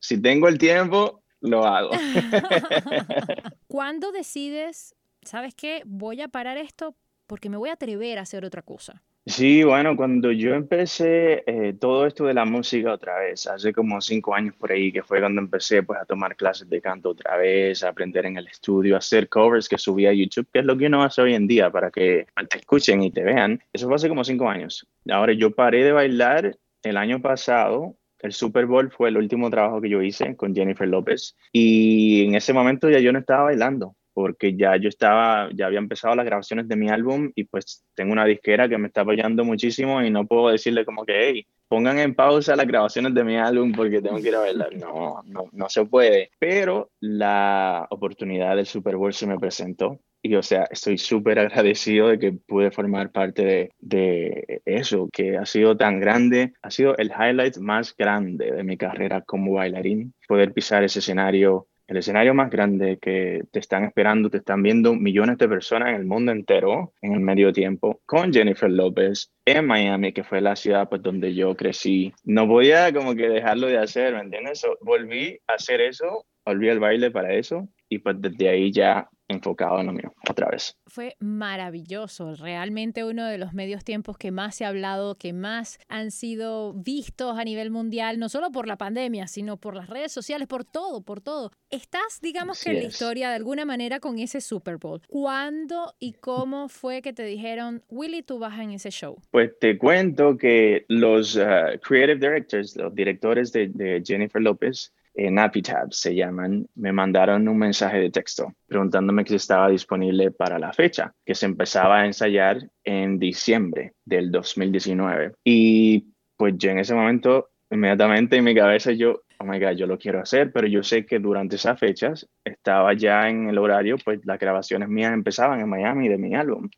si 0.00 0.20
tengo 0.20 0.48
el 0.48 0.58
tiempo, 0.58 1.22
lo 1.40 1.64
hago. 1.64 1.90
¿Cuándo 3.68 4.12
decides 4.12 4.94
¿sabes 5.22 5.54
qué? 5.54 5.82
Voy 5.86 6.20
a 6.20 6.28
parar 6.28 6.56
esto 6.56 6.94
porque 7.26 7.48
me 7.48 7.56
voy 7.56 7.70
a 7.70 7.74
atrever 7.74 8.18
a 8.18 8.22
hacer 8.22 8.44
otra 8.44 8.62
cosa. 8.62 9.02
Sí, 9.24 9.62
bueno, 9.62 9.96
cuando 9.96 10.32
yo 10.32 10.52
empecé 10.52 11.44
eh, 11.46 11.74
todo 11.78 12.06
esto 12.06 12.24
de 12.24 12.34
la 12.34 12.44
música 12.44 12.92
otra 12.92 13.20
vez, 13.20 13.46
hace 13.46 13.72
como 13.72 14.00
cinco 14.00 14.34
años 14.34 14.56
por 14.56 14.72
ahí, 14.72 14.90
que 14.90 15.04
fue 15.04 15.20
cuando 15.20 15.40
empecé 15.40 15.84
pues 15.84 16.00
a 16.00 16.04
tomar 16.04 16.34
clases 16.34 16.68
de 16.68 16.80
canto 16.80 17.10
otra 17.10 17.36
vez, 17.36 17.84
a 17.84 17.90
aprender 17.90 18.26
en 18.26 18.36
el 18.36 18.48
estudio, 18.48 18.96
a 18.96 18.98
hacer 18.98 19.28
covers 19.28 19.68
que 19.68 19.78
subía 19.78 20.10
a 20.10 20.12
YouTube, 20.12 20.48
que 20.52 20.58
es 20.58 20.64
lo 20.64 20.76
que 20.76 20.86
uno 20.86 21.04
hace 21.04 21.22
hoy 21.22 21.34
en 21.34 21.46
día 21.46 21.70
para 21.70 21.92
que 21.92 22.26
te 22.50 22.58
escuchen 22.58 23.00
y 23.04 23.12
te 23.12 23.22
vean. 23.22 23.62
Eso 23.72 23.86
fue 23.86 23.94
hace 23.94 24.08
como 24.08 24.24
cinco 24.24 24.48
años. 24.48 24.88
Ahora 25.08 25.32
yo 25.34 25.54
paré 25.54 25.84
de 25.84 25.92
bailar 25.92 26.58
el 26.82 26.96
año 26.96 27.22
pasado. 27.22 27.96
El 28.18 28.32
Super 28.32 28.66
Bowl 28.66 28.90
fue 28.90 29.08
el 29.08 29.16
último 29.16 29.50
trabajo 29.50 29.80
que 29.80 29.88
yo 29.88 30.02
hice 30.02 30.34
con 30.34 30.52
Jennifer 30.52 30.88
López 30.88 31.36
y 31.52 32.24
en 32.24 32.34
ese 32.34 32.52
momento 32.52 32.90
ya 32.90 32.98
yo 32.98 33.12
no 33.12 33.20
estaba 33.20 33.44
bailando 33.44 33.94
porque 34.14 34.56
ya 34.56 34.76
yo 34.76 34.88
estaba, 34.88 35.48
ya 35.54 35.66
había 35.66 35.78
empezado 35.78 36.14
las 36.14 36.26
grabaciones 36.26 36.68
de 36.68 36.76
mi 36.76 36.88
álbum 36.88 37.30
y 37.34 37.44
pues 37.44 37.84
tengo 37.94 38.12
una 38.12 38.24
disquera 38.24 38.68
que 38.68 38.78
me 38.78 38.88
está 38.88 39.02
apoyando 39.02 39.44
muchísimo 39.44 40.02
y 40.02 40.10
no 40.10 40.26
puedo 40.26 40.48
decirle 40.48 40.84
como 40.84 41.04
que, 41.04 41.28
hey, 41.28 41.46
pongan 41.68 41.98
en 41.98 42.14
pausa 42.14 42.56
las 42.56 42.66
grabaciones 42.66 43.14
de 43.14 43.24
mi 43.24 43.36
álbum 43.36 43.72
porque 43.72 44.02
tengo 44.02 44.20
que 44.20 44.28
ir 44.28 44.36
a 44.36 44.40
bailar. 44.40 44.76
No, 44.76 45.22
no, 45.24 45.48
no 45.52 45.68
se 45.68 45.84
puede. 45.84 46.30
Pero 46.38 46.90
la 47.00 47.86
oportunidad 47.90 48.56
del 48.56 48.66
Super 48.66 48.96
Bowl 48.96 49.12
se 49.14 49.26
me 49.26 49.38
presentó 49.38 49.98
y 50.24 50.36
o 50.36 50.42
sea, 50.42 50.68
estoy 50.70 50.98
súper 50.98 51.40
agradecido 51.40 52.08
de 52.08 52.18
que 52.18 52.32
pude 52.32 52.70
formar 52.70 53.10
parte 53.10 53.44
de, 53.44 53.70
de, 53.80 54.62
eso, 54.64 55.08
que 55.12 55.36
ha 55.36 55.44
sido 55.44 55.76
tan 55.76 55.98
grande, 55.98 56.52
ha 56.62 56.70
sido 56.70 56.96
el 56.96 57.10
highlight 57.10 57.58
más 57.58 57.96
grande 57.96 58.52
de 58.52 58.62
mi 58.62 58.76
carrera 58.76 59.22
como 59.22 59.54
bailarín, 59.54 60.14
poder 60.28 60.52
pisar 60.52 60.84
ese 60.84 61.00
escenario 61.00 61.66
el 61.92 61.98
escenario 61.98 62.32
más 62.32 62.50
grande 62.50 62.98
que 62.98 63.42
te 63.50 63.58
están 63.58 63.84
esperando, 63.84 64.30
te 64.30 64.38
están 64.38 64.62
viendo 64.62 64.94
millones 64.94 65.36
de 65.36 65.46
personas 65.46 65.90
en 65.90 65.96
el 65.96 66.06
mundo 66.06 66.32
entero 66.32 66.94
en 67.02 67.12
el 67.12 67.20
medio 67.20 67.52
tiempo, 67.52 68.00
con 68.06 68.32
Jennifer 68.32 68.70
López 68.70 69.30
en 69.44 69.66
Miami, 69.66 70.14
que 70.14 70.24
fue 70.24 70.40
la 70.40 70.56
ciudad 70.56 70.88
pues 70.88 71.02
donde 71.02 71.34
yo 71.34 71.54
crecí. 71.54 72.14
No 72.24 72.48
podía 72.48 72.90
como 72.94 73.14
que 73.14 73.28
dejarlo 73.28 73.66
de 73.66 73.76
hacer, 73.76 74.14
¿me 74.14 74.20
entiendes? 74.20 74.62
volví 74.80 75.38
a 75.46 75.52
hacer 75.52 75.82
eso, 75.82 76.24
volví 76.46 76.70
al 76.70 76.80
baile 76.80 77.10
para 77.10 77.34
eso 77.34 77.68
y 77.90 77.98
pues 77.98 78.16
desde 78.18 78.48
ahí 78.48 78.72
ya 78.72 79.06
enfocado 79.32 79.80
en 79.80 79.86
lo 79.86 79.92
mío, 79.92 80.12
otra 80.28 80.48
vez. 80.48 80.76
Fue 80.86 81.16
maravilloso, 81.20 82.34
realmente 82.34 83.04
uno 83.04 83.26
de 83.26 83.38
los 83.38 83.54
medios 83.54 83.84
tiempos 83.84 84.18
que 84.18 84.30
más 84.30 84.54
se 84.54 84.64
ha 84.64 84.68
hablado, 84.68 85.16
que 85.16 85.32
más 85.32 85.78
han 85.88 86.10
sido 86.10 86.72
vistos 86.74 87.38
a 87.38 87.44
nivel 87.44 87.70
mundial, 87.70 88.18
no 88.18 88.28
solo 88.28 88.50
por 88.50 88.66
la 88.66 88.76
pandemia, 88.76 89.26
sino 89.26 89.56
por 89.56 89.74
las 89.74 89.88
redes 89.88 90.12
sociales, 90.12 90.48
por 90.48 90.64
todo, 90.64 91.02
por 91.02 91.20
todo. 91.20 91.50
Estás, 91.70 92.20
digamos 92.20 92.62
que 92.62 92.70
en 92.70 92.76
la 92.76 92.84
historia 92.84 93.30
de 93.30 93.36
alguna 93.36 93.64
manera 93.64 94.00
con 94.00 94.18
ese 94.18 94.40
Super 94.40 94.76
Bowl. 94.76 95.00
¿Cuándo 95.08 95.94
y 95.98 96.12
cómo 96.12 96.68
fue 96.68 97.02
que 97.02 97.12
te 97.12 97.24
dijeron, 97.24 97.82
Willy, 97.88 98.22
tú 98.22 98.38
vas 98.38 98.58
en 98.58 98.72
ese 98.72 98.90
show? 98.90 99.16
Pues 99.30 99.58
te 99.58 99.78
cuento 99.78 100.36
que 100.36 100.84
los 100.88 101.36
uh, 101.36 101.78
creative 101.82 102.16
directors, 102.16 102.76
los 102.76 102.94
directores 102.94 103.52
de, 103.52 103.68
de 103.68 104.02
Jennifer 104.04 104.42
López, 104.42 104.92
en 105.14 105.38
Apitab 105.38 105.92
se 105.92 106.14
llaman, 106.14 106.66
me 106.74 106.92
mandaron 106.92 107.46
un 107.48 107.58
mensaje 107.58 107.98
de 107.98 108.10
texto 108.10 108.52
preguntándome 108.66 109.24
si 109.26 109.34
estaba 109.34 109.68
disponible 109.68 110.30
para 110.30 110.58
la 110.58 110.72
fecha, 110.72 111.14
que 111.24 111.34
se 111.34 111.46
empezaba 111.46 112.00
a 112.00 112.06
ensayar 112.06 112.58
en 112.84 113.18
diciembre 113.18 113.94
del 114.04 114.30
2019. 114.30 115.32
Y 115.44 116.06
pues 116.36 116.54
yo 116.56 116.70
en 116.70 116.78
ese 116.78 116.94
momento, 116.94 117.50
inmediatamente 117.70 118.36
en 118.36 118.44
mi 118.44 118.54
cabeza 118.54 118.92
yo, 118.92 119.22
oh 119.38 119.44
my 119.44 119.58
God, 119.58 119.72
yo 119.72 119.86
lo 119.86 119.98
quiero 119.98 120.20
hacer, 120.20 120.52
pero 120.52 120.66
yo 120.66 120.82
sé 120.82 121.04
que 121.04 121.18
durante 121.18 121.56
esas 121.56 121.78
fechas 121.78 122.28
estaba 122.44 122.94
ya 122.94 123.28
en 123.28 123.48
el 123.48 123.58
horario, 123.58 123.96
pues 124.02 124.20
las 124.24 124.38
grabaciones 124.38 124.88
mías 124.88 125.12
empezaban 125.12 125.60
en 125.60 125.68
Miami 125.68 126.08
de 126.08 126.18
mi 126.18 126.34
álbum. 126.34 126.68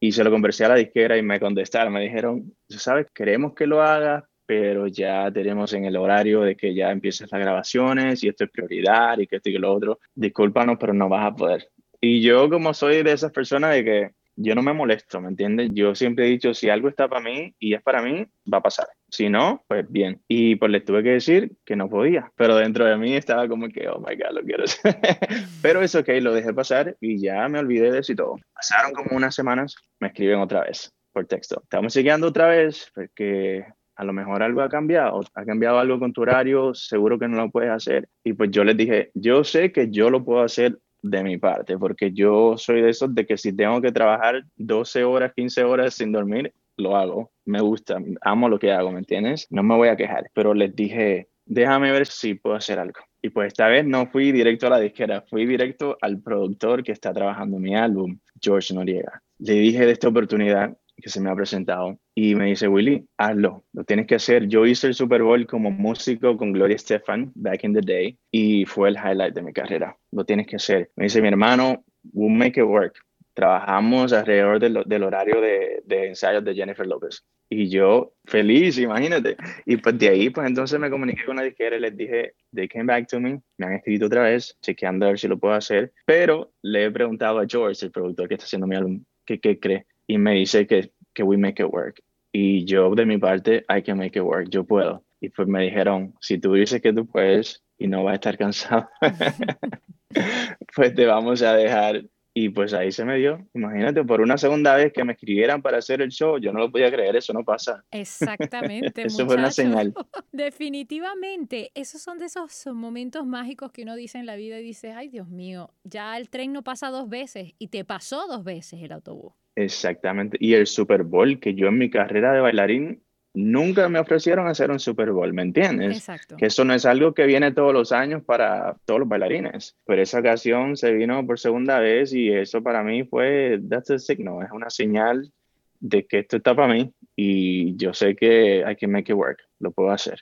Y 0.00 0.12
se 0.12 0.22
lo 0.22 0.30
conversé 0.30 0.64
a 0.64 0.68
la 0.68 0.74
disquera 0.76 1.16
y 1.16 1.22
me 1.22 1.40
contestaron, 1.40 1.92
me 1.92 2.00
dijeron, 2.00 2.52
sabes, 2.68 3.06
queremos 3.12 3.54
que 3.54 3.66
lo 3.66 3.82
hagas, 3.82 4.24
pero 4.48 4.86
ya 4.86 5.30
tenemos 5.30 5.74
en 5.74 5.84
el 5.84 5.94
horario 5.94 6.40
de 6.40 6.56
que 6.56 6.72
ya 6.74 6.90
empiezan 6.90 7.28
las 7.30 7.38
grabaciones 7.38 8.24
y 8.24 8.28
esto 8.28 8.44
es 8.44 8.50
prioridad 8.50 9.18
y 9.18 9.26
que 9.26 9.36
esto 9.36 9.50
y 9.50 9.52
que 9.52 9.58
lo 9.58 9.74
otro. 9.74 10.00
Discúlpanos, 10.14 10.78
pero 10.80 10.94
no 10.94 11.06
vas 11.06 11.30
a 11.30 11.36
poder. 11.36 11.68
Y 12.00 12.22
yo 12.22 12.48
como 12.48 12.72
soy 12.72 13.02
de 13.02 13.12
esas 13.12 13.30
personas 13.30 13.74
de 13.74 13.84
que 13.84 14.10
yo 14.36 14.54
no 14.54 14.62
me 14.62 14.72
molesto, 14.72 15.20
¿me 15.20 15.28
entiendes? 15.28 15.68
Yo 15.74 15.94
siempre 15.94 16.26
he 16.26 16.30
dicho, 16.30 16.54
si 16.54 16.70
algo 16.70 16.88
está 16.88 17.08
para 17.08 17.20
mí 17.20 17.54
y 17.58 17.74
es 17.74 17.82
para 17.82 18.00
mí, 18.00 18.26
va 18.50 18.58
a 18.58 18.62
pasar. 18.62 18.86
Si 19.10 19.28
no, 19.28 19.62
pues 19.68 19.84
bien. 19.90 20.22
Y 20.26 20.56
pues 20.56 20.72
les 20.72 20.82
tuve 20.82 21.02
que 21.02 21.10
decir 21.10 21.52
que 21.66 21.76
no 21.76 21.90
podía, 21.90 22.32
pero 22.34 22.56
dentro 22.56 22.86
de 22.86 22.96
mí 22.96 23.16
estaba 23.16 23.46
como 23.48 23.68
que, 23.68 23.86
oh 23.86 23.98
my 23.98 24.16
God, 24.16 24.32
lo 24.32 24.42
quiero 24.42 24.64
hacer. 24.64 24.96
pero 25.60 25.82
eso 25.82 25.98
ok, 25.98 26.08
lo 26.22 26.32
dejé 26.32 26.54
pasar 26.54 26.96
y 27.02 27.20
ya 27.20 27.46
me 27.50 27.58
olvidé 27.58 27.90
de 27.90 27.98
eso 27.98 28.12
y 28.12 28.16
todo. 28.16 28.36
Pasaron 28.54 28.94
como 28.94 29.14
unas 29.14 29.34
semanas, 29.34 29.76
me 30.00 30.08
escriben 30.08 30.38
otra 30.38 30.62
vez 30.62 30.90
por 31.12 31.26
texto. 31.26 31.60
Estamos 31.64 31.92
siguiendo 31.92 32.28
otra 32.28 32.46
vez 32.46 32.90
porque 32.94 33.66
a 33.98 34.04
lo 34.04 34.12
mejor 34.12 34.44
algo 34.44 34.62
ha 34.62 34.68
cambiado, 34.68 35.20
ha 35.34 35.44
cambiado 35.44 35.80
algo 35.80 35.98
con 35.98 36.12
tu 36.12 36.22
horario, 36.22 36.72
seguro 36.72 37.18
que 37.18 37.26
no 37.26 37.36
lo 37.36 37.50
puedes 37.50 37.70
hacer. 37.70 38.08
Y 38.22 38.32
pues 38.32 38.52
yo 38.52 38.62
les 38.62 38.76
dije, 38.76 39.10
yo 39.14 39.42
sé 39.42 39.72
que 39.72 39.90
yo 39.90 40.08
lo 40.08 40.24
puedo 40.24 40.40
hacer 40.40 40.78
de 41.02 41.24
mi 41.24 41.36
parte, 41.36 41.76
porque 41.76 42.12
yo 42.12 42.56
soy 42.56 42.80
de 42.80 42.90
esos 42.90 43.12
de 43.12 43.26
que 43.26 43.36
si 43.36 43.52
tengo 43.52 43.80
que 43.80 43.90
trabajar 43.90 44.44
12 44.54 45.02
horas, 45.02 45.32
15 45.34 45.64
horas 45.64 45.94
sin 45.94 46.12
dormir, 46.12 46.54
lo 46.76 46.96
hago. 46.96 47.32
Me 47.44 47.60
gusta, 47.60 47.98
amo 48.20 48.48
lo 48.48 48.60
que 48.60 48.70
hago, 48.70 48.92
¿me 48.92 49.00
entiendes? 49.00 49.48
No 49.50 49.64
me 49.64 49.74
voy 49.74 49.88
a 49.88 49.96
quejar, 49.96 50.30
pero 50.32 50.54
les 50.54 50.76
dije, 50.76 51.28
déjame 51.44 51.90
ver 51.90 52.06
si 52.06 52.34
puedo 52.34 52.54
hacer 52.54 52.78
algo. 52.78 53.00
Y 53.20 53.30
pues 53.30 53.48
esta 53.48 53.66
vez 53.66 53.84
no 53.84 54.06
fui 54.06 54.30
directo 54.30 54.68
a 54.68 54.70
la 54.70 54.78
disquera, 54.78 55.24
fui 55.28 55.44
directo 55.44 55.98
al 56.00 56.22
productor 56.22 56.84
que 56.84 56.92
está 56.92 57.12
trabajando 57.12 57.58
mi 57.58 57.74
álbum, 57.74 58.16
George 58.40 58.72
Noriega. 58.72 59.22
Le 59.40 59.54
dije 59.54 59.86
de 59.86 59.92
esta 59.92 60.06
oportunidad 60.06 60.76
que 61.00 61.10
se 61.10 61.20
me 61.20 61.30
ha 61.30 61.34
presentado 61.34 61.98
y 62.14 62.34
me 62.34 62.46
dice, 62.46 62.68
Willy, 62.68 63.06
hazlo, 63.16 63.64
lo 63.72 63.84
tienes 63.84 64.06
que 64.06 64.16
hacer. 64.16 64.48
Yo 64.48 64.66
hice 64.66 64.88
el 64.88 64.94
Super 64.94 65.22
Bowl 65.22 65.46
como 65.46 65.70
músico 65.70 66.36
con 66.36 66.52
Gloria 66.52 66.76
Estefan 66.76 67.32
back 67.34 67.64
in 67.64 67.74
the 67.74 67.80
day 67.80 68.18
y 68.30 68.64
fue 68.64 68.88
el 68.88 68.96
highlight 68.96 69.34
de 69.34 69.42
mi 69.42 69.52
carrera. 69.52 69.96
Lo 70.10 70.24
tienes 70.24 70.46
que 70.46 70.56
hacer. 70.56 70.90
Me 70.96 71.04
dice, 71.04 71.22
mi 71.22 71.28
hermano, 71.28 71.84
we'll 72.12 72.34
make 72.34 72.60
it 72.60 72.66
work. 72.66 72.98
Trabajamos 73.34 74.12
alrededor 74.12 74.58
del, 74.58 74.82
del 74.84 75.02
horario 75.04 75.40
de, 75.40 75.82
de, 75.86 76.08
ensayos 76.08 76.44
de 76.44 76.54
Jennifer 76.54 76.86
López. 76.86 77.24
Y 77.48 77.68
yo 77.68 78.12
feliz, 78.24 78.78
imagínate. 78.78 79.36
Y 79.64 79.76
pues 79.76 79.96
de 79.96 80.08
ahí, 80.08 80.30
pues 80.30 80.48
entonces 80.48 80.78
me 80.80 80.90
comuniqué 80.90 81.24
con 81.24 81.36
la 81.36 81.44
disquera 81.44 81.76
y 81.76 81.80
les 81.80 81.96
dije, 81.96 82.34
they 82.52 82.66
came 82.66 82.86
back 82.86 83.06
to 83.06 83.20
me, 83.20 83.40
me 83.56 83.66
han 83.66 83.74
escrito 83.74 84.06
otra 84.06 84.24
vez, 84.24 84.58
chequeando 84.60 85.06
a 85.06 85.10
ver 85.10 85.18
si 85.20 85.28
lo 85.28 85.38
puedo 85.38 85.54
hacer. 85.54 85.92
Pero 86.04 86.50
le 86.62 86.86
he 86.86 86.90
preguntado 86.90 87.38
a 87.38 87.46
George, 87.48 87.86
el 87.86 87.92
productor 87.92 88.26
que 88.26 88.34
está 88.34 88.44
haciendo 88.44 88.66
mi 88.66 88.74
álbum, 88.74 89.04
¿qué, 89.24 89.38
qué 89.38 89.60
cree? 89.60 89.86
Y 90.08 90.18
me 90.18 90.34
dice 90.34 90.66
que, 90.66 90.90
que 91.14 91.22
we 91.22 91.36
make 91.36 91.62
it 91.62 91.68
work. 91.70 92.02
Y 92.32 92.64
yo 92.64 92.94
de 92.94 93.06
mi 93.06 93.18
parte, 93.18 93.64
I 93.68 93.82
can 93.82 93.98
make 93.98 94.18
it 94.18 94.24
work, 94.24 94.48
yo 94.50 94.64
puedo. 94.64 95.04
Y 95.20 95.28
pues 95.28 95.46
me 95.46 95.62
dijeron, 95.62 96.14
si 96.20 96.38
tú 96.38 96.54
dices 96.54 96.80
que 96.80 96.92
tú 96.92 97.06
puedes 97.06 97.62
y 97.76 97.86
no 97.86 98.02
vas 98.04 98.12
a 98.12 98.14
estar 98.16 98.38
cansado, 98.38 98.88
pues 100.74 100.94
te 100.94 101.06
vamos 101.06 101.42
a 101.42 101.54
dejar. 101.54 102.04
Y 102.34 102.50
pues 102.50 102.72
ahí 102.72 102.92
se 102.92 103.04
me 103.04 103.16
dio. 103.16 103.48
Imagínate, 103.52 104.04
por 104.04 104.20
una 104.20 104.38
segunda 104.38 104.76
vez 104.76 104.92
que 104.92 105.02
me 105.02 105.14
escribieran 105.14 105.60
para 105.60 105.78
hacer 105.78 106.00
el 106.00 106.10
show, 106.10 106.38
yo 106.38 106.52
no 106.52 106.60
lo 106.60 106.70
podía 106.70 106.88
creer, 106.88 107.16
eso 107.16 107.32
no 107.32 107.44
pasa. 107.44 107.84
Exactamente. 107.90 109.02
eso 109.06 109.26
fue 109.26 109.34
una 109.34 109.50
señal. 109.50 109.92
Definitivamente, 110.32 111.72
esos 111.74 112.00
son 112.00 112.18
de 112.18 112.26
esos 112.26 112.66
momentos 112.66 113.26
mágicos 113.26 113.72
que 113.72 113.82
uno 113.82 113.96
dice 113.96 114.18
en 114.18 114.26
la 114.26 114.36
vida 114.36 114.60
y 114.60 114.62
dice, 114.62 114.92
ay 114.92 115.08
Dios 115.08 115.28
mío, 115.28 115.74
ya 115.82 116.16
el 116.16 116.30
tren 116.30 116.52
no 116.52 116.62
pasa 116.62 116.90
dos 116.90 117.08
veces 117.08 117.54
y 117.58 117.68
te 117.68 117.84
pasó 117.84 118.28
dos 118.28 118.44
veces 118.44 118.80
el 118.82 118.92
autobús. 118.92 119.32
Exactamente. 119.58 120.36
Y 120.40 120.54
el 120.54 120.68
Super 120.68 121.02
Bowl, 121.02 121.40
que 121.40 121.54
yo 121.54 121.66
en 121.66 121.78
mi 121.78 121.90
carrera 121.90 122.32
de 122.32 122.40
bailarín 122.40 123.02
nunca 123.34 123.88
me 123.88 123.98
ofrecieron 123.98 124.46
hacer 124.46 124.70
un 124.70 124.78
Super 124.78 125.10
Bowl, 125.10 125.32
¿me 125.32 125.42
entiendes? 125.42 125.96
Exacto. 125.96 126.36
Que 126.36 126.46
eso 126.46 126.64
no 126.64 126.74
es 126.74 126.86
algo 126.86 127.12
que 127.12 127.26
viene 127.26 127.50
todos 127.50 127.72
los 127.72 127.90
años 127.90 128.22
para 128.22 128.76
todos 128.84 129.00
los 129.00 129.08
bailarines. 129.08 129.76
Pero 129.84 130.00
esa 130.00 130.20
ocasión 130.20 130.76
se 130.76 130.92
vino 130.92 131.26
por 131.26 131.40
segunda 131.40 131.80
vez 131.80 132.12
y 132.12 132.30
eso 132.30 132.62
para 132.62 132.84
mí 132.84 133.02
fue, 133.02 133.60
that's 133.68 133.90
a 133.90 133.98
signal, 133.98 134.44
es 134.44 134.52
una 134.52 134.70
señal 134.70 135.32
de 135.80 136.06
que 136.06 136.20
esto 136.20 136.36
está 136.36 136.54
para 136.54 136.72
mí 136.72 136.92
y 137.16 137.76
yo 137.76 137.92
sé 137.92 138.14
que 138.14 138.64
hay 138.64 138.76
que 138.76 138.86
make 138.86 139.10
it 139.10 139.18
work, 139.18 139.40
lo 139.58 139.72
puedo 139.72 139.90
hacer. 139.90 140.20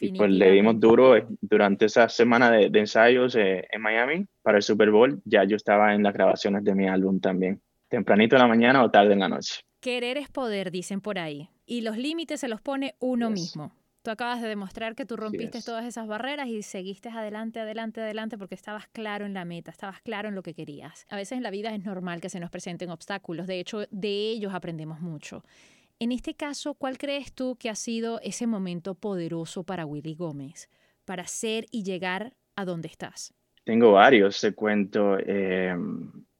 Y 0.00 0.12
pues 0.12 0.30
le 0.30 0.50
dimos 0.50 0.78
duro 0.80 1.16
eh, 1.16 1.24
durante 1.40 1.86
esa 1.86 2.08
semana 2.08 2.50
de, 2.50 2.66
ensayos 2.76 3.36
eh, 3.36 3.66
en 3.70 3.80
Miami 3.80 4.26
para 4.42 4.58
el 4.58 4.62
Super 4.62 4.90
Bowl. 4.90 5.22
Ya 5.24 5.44
yo 5.44 5.54
estaba 5.56 5.94
en 5.94 6.02
las 6.02 6.12
grabaciones 6.12 6.64
de 6.64 6.74
mi 6.74 6.88
álbum 6.88 7.20
también 7.20 7.62
tempranito 7.94 8.36
en 8.36 8.42
la 8.42 8.48
mañana 8.48 8.82
o 8.82 8.90
tarde 8.90 9.12
en 9.12 9.20
la 9.20 9.28
noche. 9.28 9.60
Querer 9.80 10.16
es 10.16 10.28
poder, 10.28 10.70
dicen 10.70 11.00
por 11.00 11.18
ahí. 11.18 11.48
Y 11.66 11.82
los 11.82 11.96
límites 11.96 12.40
se 12.40 12.48
los 12.48 12.60
pone 12.60 12.94
uno 12.98 13.30
mismo. 13.30 13.72
Tú 14.02 14.10
acabas 14.10 14.42
de 14.42 14.48
demostrar 14.48 14.94
que 14.94 15.06
tú 15.06 15.16
rompiste 15.16 15.62
todas 15.62 15.86
esas 15.86 16.06
barreras 16.06 16.48
y 16.48 16.62
seguiste 16.62 17.08
adelante, 17.08 17.60
adelante, 17.60 18.02
adelante 18.02 18.36
porque 18.36 18.54
estabas 18.54 18.86
claro 18.88 19.24
en 19.24 19.32
la 19.32 19.46
meta, 19.46 19.70
estabas 19.70 20.02
claro 20.02 20.28
en 20.28 20.34
lo 20.34 20.42
que 20.42 20.52
querías. 20.52 21.06
A 21.08 21.16
veces 21.16 21.38
en 21.38 21.42
la 21.42 21.50
vida 21.50 21.74
es 21.74 21.82
normal 21.82 22.20
que 22.20 22.28
se 22.28 22.38
nos 22.38 22.50
presenten 22.50 22.90
obstáculos, 22.90 23.46
de 23.46 23.60
hecho, 23.60 23.86
de 23.90 24.30
ellos 24.30 24.52
aprendemos 24.52 25.00
mucho. 25.00 25.42
En 25.98 26.12
este 26.12 26.34
caso, 26.34 26.74
¿cuál 26.74 26.98
crees 26.98 27.32
tú 27.32 27.56
que 27.56 27.70
ha 27.70 27.74
sido 27.74 28.20
ese 28.22 28.46
momento 28.46 28.94
poderoso 28.94 29.64
para 29.64 29.86
Willy 29.86 30.14
Gómez, 30.14 30.68
para 31.06 31.26
ser 31.26 31.64
y 31.70 31.82
llegar 31.82 32.34
a 32.56 32.66
donde 32.66 32.88
estás? 32.88 33.32
Tengo 33.64 33.92
varios, 33.92 34.38
te 34.40 34.52
cuento. 34.52 35.16
Eh, 35.18 35.74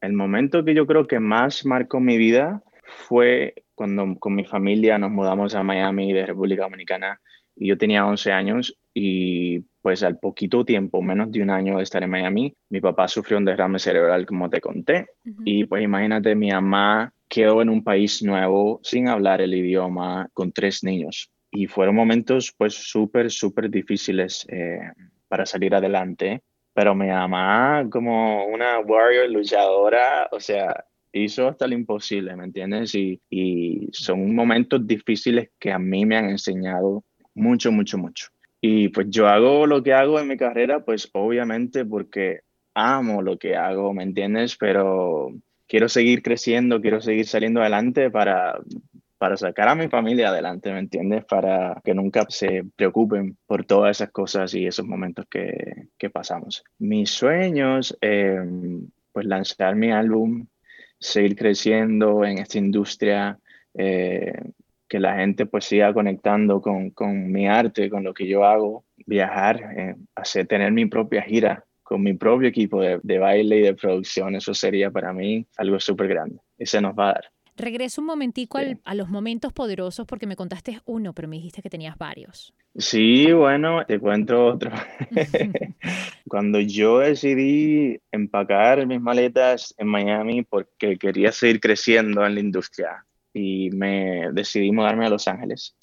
el 0.05 0.13
momento 0.13 0.65
que 0.65 0.75
yo 0.75 0.87
creo 0.87 1.07
que 1.07 1.21
más 1.21 1.65
marcó 1.65 2.01
mi 2.01 2.19
vida 2.19 2.63
fue 2.85 3.55
cuando 3.75 4.17
con 4.19 4.35
mi 4.35 4.45
familia 4.45 4.99
nos 4.99 5.11
mudamos 5.11 5.55
a 5.55 5.63
Miami 5.63 6.13
de 6.13 6.27
República 6.27 6.65
Dominicana 6.65 7.21
y 7.57 7.69
yo 7.69 7.79
tenía 7.79 8.07
11 8.07 8.33
años 8.33 8.79
y 8.93 9.61
pues 9.83 10.03
al 10.03 10.19
poquito 10.19 10.65
tiempo, 10.65 11.03
menos 11.03 11.31
de 11.31 11.43
un 11.43 11.51
año 11.51 11.77
de 11.77 11.83
estar 11.83 12.03
en 12.03 12.11
Miami, 12.11 12.55
mi 12.71 12.81
papá 12.81 13.07
sufrió 13.07 13.39
un 13.39 13.45
derrame 13.45 13.79
cerebral 13.79 14.25
como 14.25 14.49
te 14.49 14.61
conté. 14.61 15.09
Y 15.45 15.65
pues 15.67 15.83
imagínate 15.83 16.35
mi 16.35 16.51
mamá 16.51 17.13
quedó 17.29 17.61
en 17.61 17.69
un 17.69 17.85
país 17.85 18.23
nuevo 18.23 18.81
sin 18.83 19.09
hablar 19.09 19.41
el 19.41 19.55
idioma 19.55 20.29
con 20.33 20.53
tres 20.53 20.83
niños. 20.85 21.31
Y 21.51 21.67
fueron 21.67 21.97
momentos 21.97 22.55
pues 22.57 22.75
súper, 22.75 23.31
súper 23.31 23.69
difíciles 23.71 24.47
eh, 24.49 24.81
para 25.29 25.45
salir 25.45 25.75
adelante, 25.75 26.43
pero 26.75 26.95
mi 26.95 27.07
mamá 27.07 27.87
como 27.91 28.47
una 28.47 28.81
warrior 28.81 29.31
luchadora, 29.31 30.29
o 30.33 30.41
sea, 30.41 30.85
hizo 31.13 31.49
hasta 31.49 31.67
lo 31.67 31.75
imposible, 31.75 32.37
¿me 32.37 32.45
entiendes? 32.45 32.95
Y, 32.95 33.23
y 33.31 33.89
son 33.93 34.35
momentos 34.35 34.87
difíciles 34.87 35.51
que 35.59 35.73
a 35.73 35.79
mí 35.79 36.05
me 36.05 36.17
han 36.17 36.29
enseñado 36.29 37.05
mucho, 37.35 37.73
mucho, 37.73 37.97
mucho. 37.97 38.29
Y 38.61 38.89
pues 38.89 39.07
yo 39.11 39.29
hago 39.29 39.67
lo 39.67 39.83
que 39.83 39.93
hago 39.93 40.19
en 40.19 40.29
mi 40.29 40.37
carrera, 40.37 40.85
pues 40.85 41.09
obviamente 41.13 41.85
porque 41.85 42.41
amo 42.75 43.23
lo 43.23 43.39
que 43.39 43.57
hago, 43.57 43.95
¿me 43.95 44.03
entiendes? 44.03 44.57
Pero 44.57 45.33
quiero 45.69 45.89
seguir 45.89 46.23
creciendo, 46.23 46.81
quiero 46.81 47.01
seguir 47.01 47.27
saliendo 47.27 47.61
adelante 47.61 48.11
para, 48.11 48.59
para 49.25 49.39
sacar 49.39 49.69
a 49.69 49.75
mi 49.75 49.89
familia 49.89 50.29
adelante, 50.29 50.71
¿me 50.71 50.81
entiendes? 50.81 51.25
Para 51.25 51.81
que 51.83 51.95
nunca 51.95 52.27
se 52.29 52.63
preocupen 52.77 53.39
por 53.47 53.65
todas 53.65 53.97
esas 53.97 54.11
cosas 54.11 54.53
y 54.53 54.67
esos 54.67 54.85
momentos 54.85 55.25
que, 55.31 55.89
que 55.97 56.11
pasamos. 56.11 56.63
Mis 56.79 57.09
sueños, 57.09 57.97
eh, 58.03 58.39
pues 59.13 59.25
lanzar 59.25 59.77
mi 59.77 59.91
álbum, 59.91 60.47
seguir 61.01 61.37
creciendo 61.37 62.23
en 62.23 62.37
esta 62.37 62.59
industria, 62.59 63.39
eh, 63.73 64.35
que 64.87 65.01
la 65.01 65.17
gente 65.17 65.47
pues 65.47 65.65
siga 65.65 65.95
conectando 65.95 66.61
con, 66.61 66.93
mi 67.33 67.49
arte, 67.49 67.89
con 67.89 68.05
lo 68.05 68.13
que 68.13 68.27
yo 68.29 68.45
hago, 68.45 68.85
viajar, 69.07 69.73
eh, 69.75 69.97
hacer, 70.15 70.47
tener 70.47 70.71
mi 70.71 70.85
propia 70.85 71.23
gira 71.23 71.65
con 71.83 72.03
mi 72.03 72.13
propio 72.13 72.49
equipo 72.49 72.83
de, 72.83 73.01
de 73.03 73.19
baile 73.19 73.57
y 73.57 73.63
de 73.63 73.75
producción, 73.75 74.37
eso 74.37 74.53
sería 74.53 74.91
para 74.91 75.15
mí 75.15 75.47
algo 75.57 75.81
súper 75.81 76.09
grande. 76.09 76.41
Ese 76.59 76.83
nos 76.83 76.93
va 76.93 77.09
a 77.09 77.13
dar. 77.15 77.34
Regreso 77.57 78.01
un 78.01 78.09
momentico 78.09 78.59
a 78.85 78.95
los 78.95 79.09
momentos 79.09 79.53
poderosos 79.53 80.07
porque 80.07 80.27
me 80.27 80.35
contaste 80.35 80.81
uno, 80.87 81.13
pero 81.13 81.29
me 81.29 81.37
dijiste 81.37 81.63
que 81.63 81.71
tenías 81.71 81.97
varios. 81.97 82.53
Sí, 82.77 83.33
bueno, 83.33 83.85
te 83.87 84.01
cuento 84.01 84.47
otro. 84.47 84.73
Cuando 86.29 86.59
yo 86.61 86.99
decidí 86.99 88.01
empacar 88.11 88.87
mis 88.87 89.01
maletas 89.01 89.75
en 89.79 89.87
Miami 89.87 90.43
porque 90.43 90.99
quería 90.99 91.31
seguir 91.31 91.61
creciendo 91.61 92.27
en 92.27 92.35
la 92.35 92.41
industria 92.41 93.07
y 93.33 93.71
me 93.71 94.31
decidí 94.33 94.73
mudarme 94.73 95.07
a 95.07 95.11
Los 95.11 95.29
Ángeles, 95.29 95.77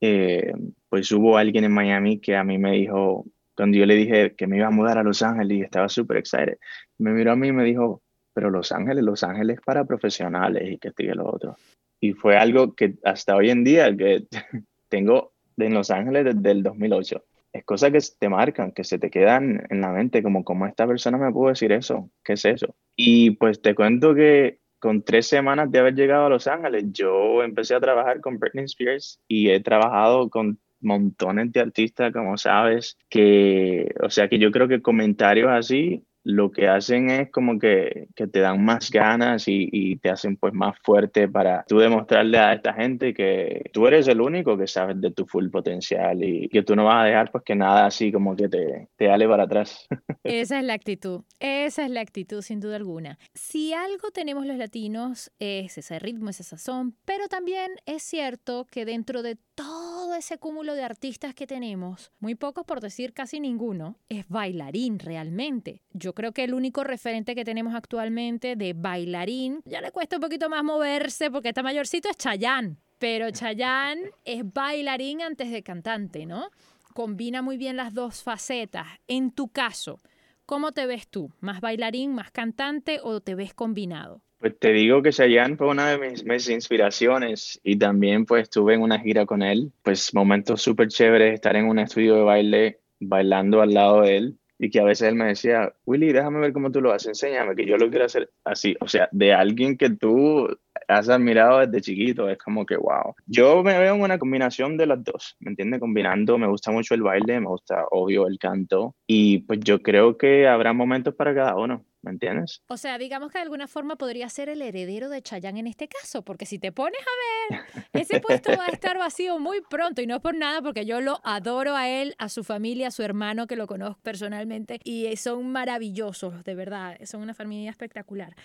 eh, 0.00 0.52
pues 0.88 1.10
hubo 1.12 1.36
alguien 1.36 1.64
en 1.64 1.72
Miami 1.72 2.20
que 2.20 2.36
a 2.36 2.44
mí 2.44 2.56
me 2.56 2.72
dijo, 2.72 3.26
cuando 3.56 3.76
yo 3.76 3.84
le 3.84 3.94
dije 3.94 4.34
que 4.34 4.46
me 4.46 4.56
iba 4.58 4.68
a 4.68 4.70
mudar 4.70 4.98
a 4.98 5.02
Los 5.02 5.22
Ángeles 5.22 5.58
y 5.58 5.62
estaba 5.62 5.88
súper 5.88 6.18
excited, 6.18 6.58
me 6.98 7.10
miró 7.12 7.32
a 7.32 7.36
mí 7.36 7.48
y 7.48 7.52
me 7.52 7.64
dijo, 7.64 8.03
pero 8.34 8.50
Los 8.50 8.72
Ángeles, 8.72 9.04
Los 9.04 9.22
Ángeles 9.22 9.60
para 9.64 9.84
profesionales 9.84 10.70
y 10.70 10.78
que 10.78 10.90
sigue 10.90 11.14
lo 11.14 11.26
otro. 11.26 11.56
Y 12.00 12.12
fue 12.12 12.36
algo 12.36 12.74
que 12.74 12.96
hasta 13.04 13.36
hoy 13.36 13.50
en 13.50 13.64
día 13.64 13.96
que 13.96 14.26
tengo 14.88 15.32
en 15.56 15.72
Los 15.72 15.90
Ángeles 15.90 16.24
desde 16.24 16.50
el 16.50 16.62
2008. 16.62 17.24
Es 17.52 17.64
cosas 17.64 17.92
que 17.92 18.00
te 18.18 18.28
marcan, 18.28 18.72
que 18.72 18.82
se 18.82 18.98
te 18.98 19.10
quedan 19.10 19.64
en 19.70 19.80
la 19.80 19.92
mente, 19.92 20.22
como, 20.22 20.44
como 20.44 20.66
esta 20.66 20.86
persona 20.86 21.16
me 21.16 21.32
pudo 21.32 21.50
decir 21.50 21.70
eso? 21.70 22.10
¿Qué 22.24 22.32
es 22.32 22.44
eso? 22.44 22.74
Y 22.96 23.30
pues 23.32 23.62
te 23.62 23.76
cuento 23.76 24.14
que 24.14 24.58
con 24.80 25.02
tres 25.02 25.28
semanas 25.28 25.70
de 25.70 25.78
haber 25.78 25.94
llegado 25.94 26.26
a 26.26 26.28
Los 26.28 26.48
Ángeles, 26.48 26.84
yo 26.92 27.42
empecé 27.42 27.74
a 27.74 27.80
trabajar 27.80 28.20
con 28.20 28.38
Britney 28.38 28.64
Spears 28.64 29.20
y 29.28 29.50
he 29.50 29.60
trabajado 29.60 30.28
con 30.28 30.58
montones 30.80 31.52
de 31.52 31.60
artistas, 31.60 32.12
como 32.12 32.36
sabes, 32.36 32.98
que, 33.08 33.94
o 34.02 34.10
sea, 34.10 34.28
que 34.28 34.38
yo 34.38 34.50
creo 34.50 34.68
que 34.68 34.82
comentarios 34.82 35.48
así 35.50 36.04
lo 36.24 36.50
que 36.50 36.68
hacen 36.68 37.10
es 37.10 37.30
como 37.30 37.58
que, 37.58 38.08
que 38.16 38.26
te 38.26 38.40
dan 38.40 38.64
más 38.64 38.90
ganas 38.90 39.46
y, 39.46 39.68
y, 39.70 39.96
te 39.96 40.10
hacen 40.10 40.36
pues 40.36 40.52
más 40.54 40.76
fuerte 40.82 41.28
para 41.28 41.64
tú 41.68 41.78
demostrarle 41.78 42.38
a 42.38 42.54
esta 42.54 42.72
gente 42.72 43.14
que 43.14 43.70
tú 43.72 43.86
eres 43.86 44.08
el 44.08 44.20
único 44.20 44.56
que 44.56 44.66
sabes 44.66 45.00
de 45.00 45.10
tu 45.10 45.26
full 45.26 45.50
potencial 45.50 46.24
y 46.24 46.48
que 46.48 46.62
tú 46.62 46.74
no 46.74 46.84
vas 46.84 47.02
a 47.02 47.04
dejar 47.04 47.30
pues 47.30 47.44
que 47.44 47.54
nada 47.54 47.86
así 47.86 48.10
como 48.10 48.34
que 48.34 48.48
te, 48.48 48.88
te 48.96 49.10
ale 49.10 49.28
para 49.28 49.44
atrás. 49.44 49.86
Esa 50.24 50.58
es 50.58 50.64
la 50.64 50.72
actitud, 50.72 51.22
esa 51.38 51.84
es 51.84 51.90
la 51.90 52.00
actitud 52.00 52.40
sin 52.40 52.58
duda 52.58 52.76
alguna. 52.76 53.18
Si 53.34 53.74
algo 53.74 54.10
tenemos 54.10 54.46
los 54.46 54.56
latinos 54.56 55.30
es 55.38 55.76
ese 55.76 55.98
ritmo, 55.98 56.30
esa 56.30 56.44
sazón, 56.44 56.96
pero 57.04 57.28
también 57.28 57.72
es 57.84 58.02
cierto 58.02 58.66
que 58.70 58.86
dentro 58.86 59.22
de 59.22 59.36
todo 59.54 59.93
ese 60.12 60.38
cúmulo 60.38 60.74
de 60.74 60.82
artistas 60.82 61.34
que 61.34 61.46
tenemos, 61.46 62.12
muy 62.18 62.34
pocos 62.34 62.64
por 62.66 62.80
decir 62.80 63.12
casi 63.14 63.40
ninguno, 63.40 63.96
es 64.08 64.28
bailarín 64.28 64.98
realmente. 64.98 65.82
Yo 65.92 66.12
creo 66.14 66.32
que 66.32 66.44
el 66.44 66.52
único 66.52 66.84
referente 66.84 67.34
que 67.34 67.44
tenemos 67.44 67.74
actualmente 67.74 68.56
de 68.56 68.72
bailarín, 68.74 69.62
ya 69.64 69.80
le 69.80 69.92
cuesta 69.92 70.16
un 70.16 70.22
poquito 70.22 70.50
más 70.50 70.64
moverse 70.64 71.30
porque 71.30 71.50
está 71.50 71.62
mayorcito, 71.62 72.10
es 72.10 72.16
Chayán. 72.16 72.78
Pero 72.98 73.30
Chayán 73.30 74.00
es 74.24 74.42
bailarín 74.52 75.22
antes 75.22 75.50
de 75.50 75.62
cantante, 75.62 76.26
¿no? 76.26 76.50
Combina 76.92 77.40
muy 77.40 77.56
bien 77.56 77.76
las 77.76 77.94
dos 77.94 78.22
facetas. 78.22 78.86
En 79.08 79.30
tu 79.30 79.48
caso, 79.48 80.00
¿cómo 80.46 80.72
te 80.72 80.86
ves 80.86 81.08
tú? 81.08 81.32
¿Más 81.40 81.60
bailarín, 81.60 82.14
más 82.14 82.30
cantante 82.30 83.00
o 83.02 83.20
te 83.20 83.34
ves 83.34 83.54
combinado? 83.54 84.22
Pues 84.44 84.58
te 84.58 84.74
digo 84.74 85.00
que 85.00 85.10
Chayanne 85.10 85.56
fue 85.56 85.68
una 85.68 85.88
de 85.88 85.96
mis, 85.96 86.22
mis, 86.22 86.50
inspiraciones 86.50 87.58
y 87.64 87.78
también 87.78 88.26
pues 88.26 88.42
estuve 88.42 88.74
en 88.74 88.82
una 88.82 89.00
gira 89.00 89.24
con 89.24 89.40
él, 89.40 89.72
pues 89.82 90.12
momentos 90.12 90.60
súper 90.60 90.88
chéveres, 90.88 91.32
estar 91.32 91.56
en 91.56 91.66
un 91.66 91.78
estudio 91.78 92.16
de 92.16 92.22
baile 92.24 92.80
bailando 93.00 93.62
al 93.62 93.72
lado 93.72 94.02
de 94.02 94.18
él 94.18 94.38
y 94.58 94.68
que 94.68 94.80
a 94.80 94.84
veces 94.84 95.08
él 95.08 95.14
me 95.14 95.24
decía, 95.24 95.72
Willy, 95.86 96.12
déjame 96.12 96.40
ver 96.40 96.52
cómo 96.52 96.70
tú 96.70 96.82
lo 96.82 96.92
haces, 96.92 97.08
enséñame, 97.08 97.56
que 97.56 97.64
yo 97.64 97.78
lo 97.78 97.88
quiero 97.88 98.04
hacer 98.04 98.30
así, 98.44 98.76
o 98.80 98.86
sea, 98.86 99.08
de 99.12 99.32
alguien 99.32 99.78
que 99.78 99.88
tú 99.88 100.46
has 100.88 101.08
admirado 101.08 101.60
desde 101.60 101.80
chiquito, 101.80 102.28
es 102.28 102.36
como 102.36 102.66
que, 102.66 102.76
wow. 102.76 103.14
Yo 103.24 103.62
me 103.62 103.78
veo 103.78 103.94
en 103.94 104.02
una 104.02 104.18
combinación 104.18 104.76
de 104.76 104.84
las 104.84 105.02
dos, 105.02 105.36
¿me 105.40 105.52
entiendes? 105.52 105.80
Combinando, 105.80 106.36
me 106.36 106.48
gusta 106.48 106.70
mucho 106.70 106.94
el 106.94 107.02
baile, 107.02 107.40
me 107.40 107.46
gusta, 107.46 107.86
obvio, 107.90 108.26
el 108.26 108.38
canto, 108.38 108.94
y 109.06 109.38
pues 109.38 109.60
yo 109.60 109.80
creo 109.80 110.18
que 110.18 110.46
habrá 110.46 110.74
momentos 110.74 111.14
para 111.14 111.34
cada 111.34 111.56
uno. 111.56 111.86
¿Me 112.04 112.10
entiendes? 112.10 112.62
O 112.68 112.76
sea, 112.76 112.98
digamos 112.98 113.32
que 113.32 113.38
de 113.38 113.44
alguna 113.44 113.66
forma 113.66 113.96
podría 113.96 114.28
ser 114.28 114.50
el 114.50 114.60
heredero 114.60 115.08
de 115.08 115.22
Chayanne 115.22 115.60
en 115.60 115.66
este 115.68 115.88
caso, 115.88 116.22
porque 116.22 116.44
si 116.44 116.58
te 116.58 116.70
pones 116.70 117.00
a 117.00 117.54
ver, 117.54 117.64
ese 117.94 118.20
puesto 118.20 118.54
va 118.58 118.66
a 118.66 118.68
estar 118.68 118.98
vacío 118.98 119.38
muy 119.38 119.62
pronto 119.62 120.02
y 120.02 120.06
no 120.06 120.20
por 120.20 120.36
nada, 120.36 120.60
porque 120.60 120.84
yo 120.84 121.00
lo 121.00 121.20
adoro 121.24 121.74
a 121.74 121.88
él, 121.88 122.14
a 122.18 122.28
su 122.28 122.44
familia, 122.44 122.88
a 122.88 122.90
su 122.90 123.02
hermano 123.02 123.46
que 123.46 123.56
lo 123.56 123.66
conozco 123.66 124.02
personalmente 124.02 124.80
y 124.84 125.16
son 125.16 125.50
maravillosos, 125.50 126.44
de 126.44 126.54
verdad, 126.54 126.98
son 127.04 127.22
una 127.22 127.32
familia 127.32 127.70
espectacular. 127.70 128.36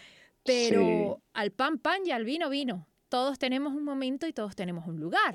Pero 0.46 1.22
al 1.34 1.52
pan 1.52 1.80
pan 1.80 2.00
y 2.06 2.12
al 2.12 2.24
vino 2.24 2.50
vino 2.50 2.88
todos 3.10 3.40
tenemos 3.40 3.74
un 3.74 3.84
momento 3.84 4.28
y 4.28 4.34
todos 4.34 4.56
tenemos 4.56 4.88
un 4.88 5.00
lugar. 5.00 5.34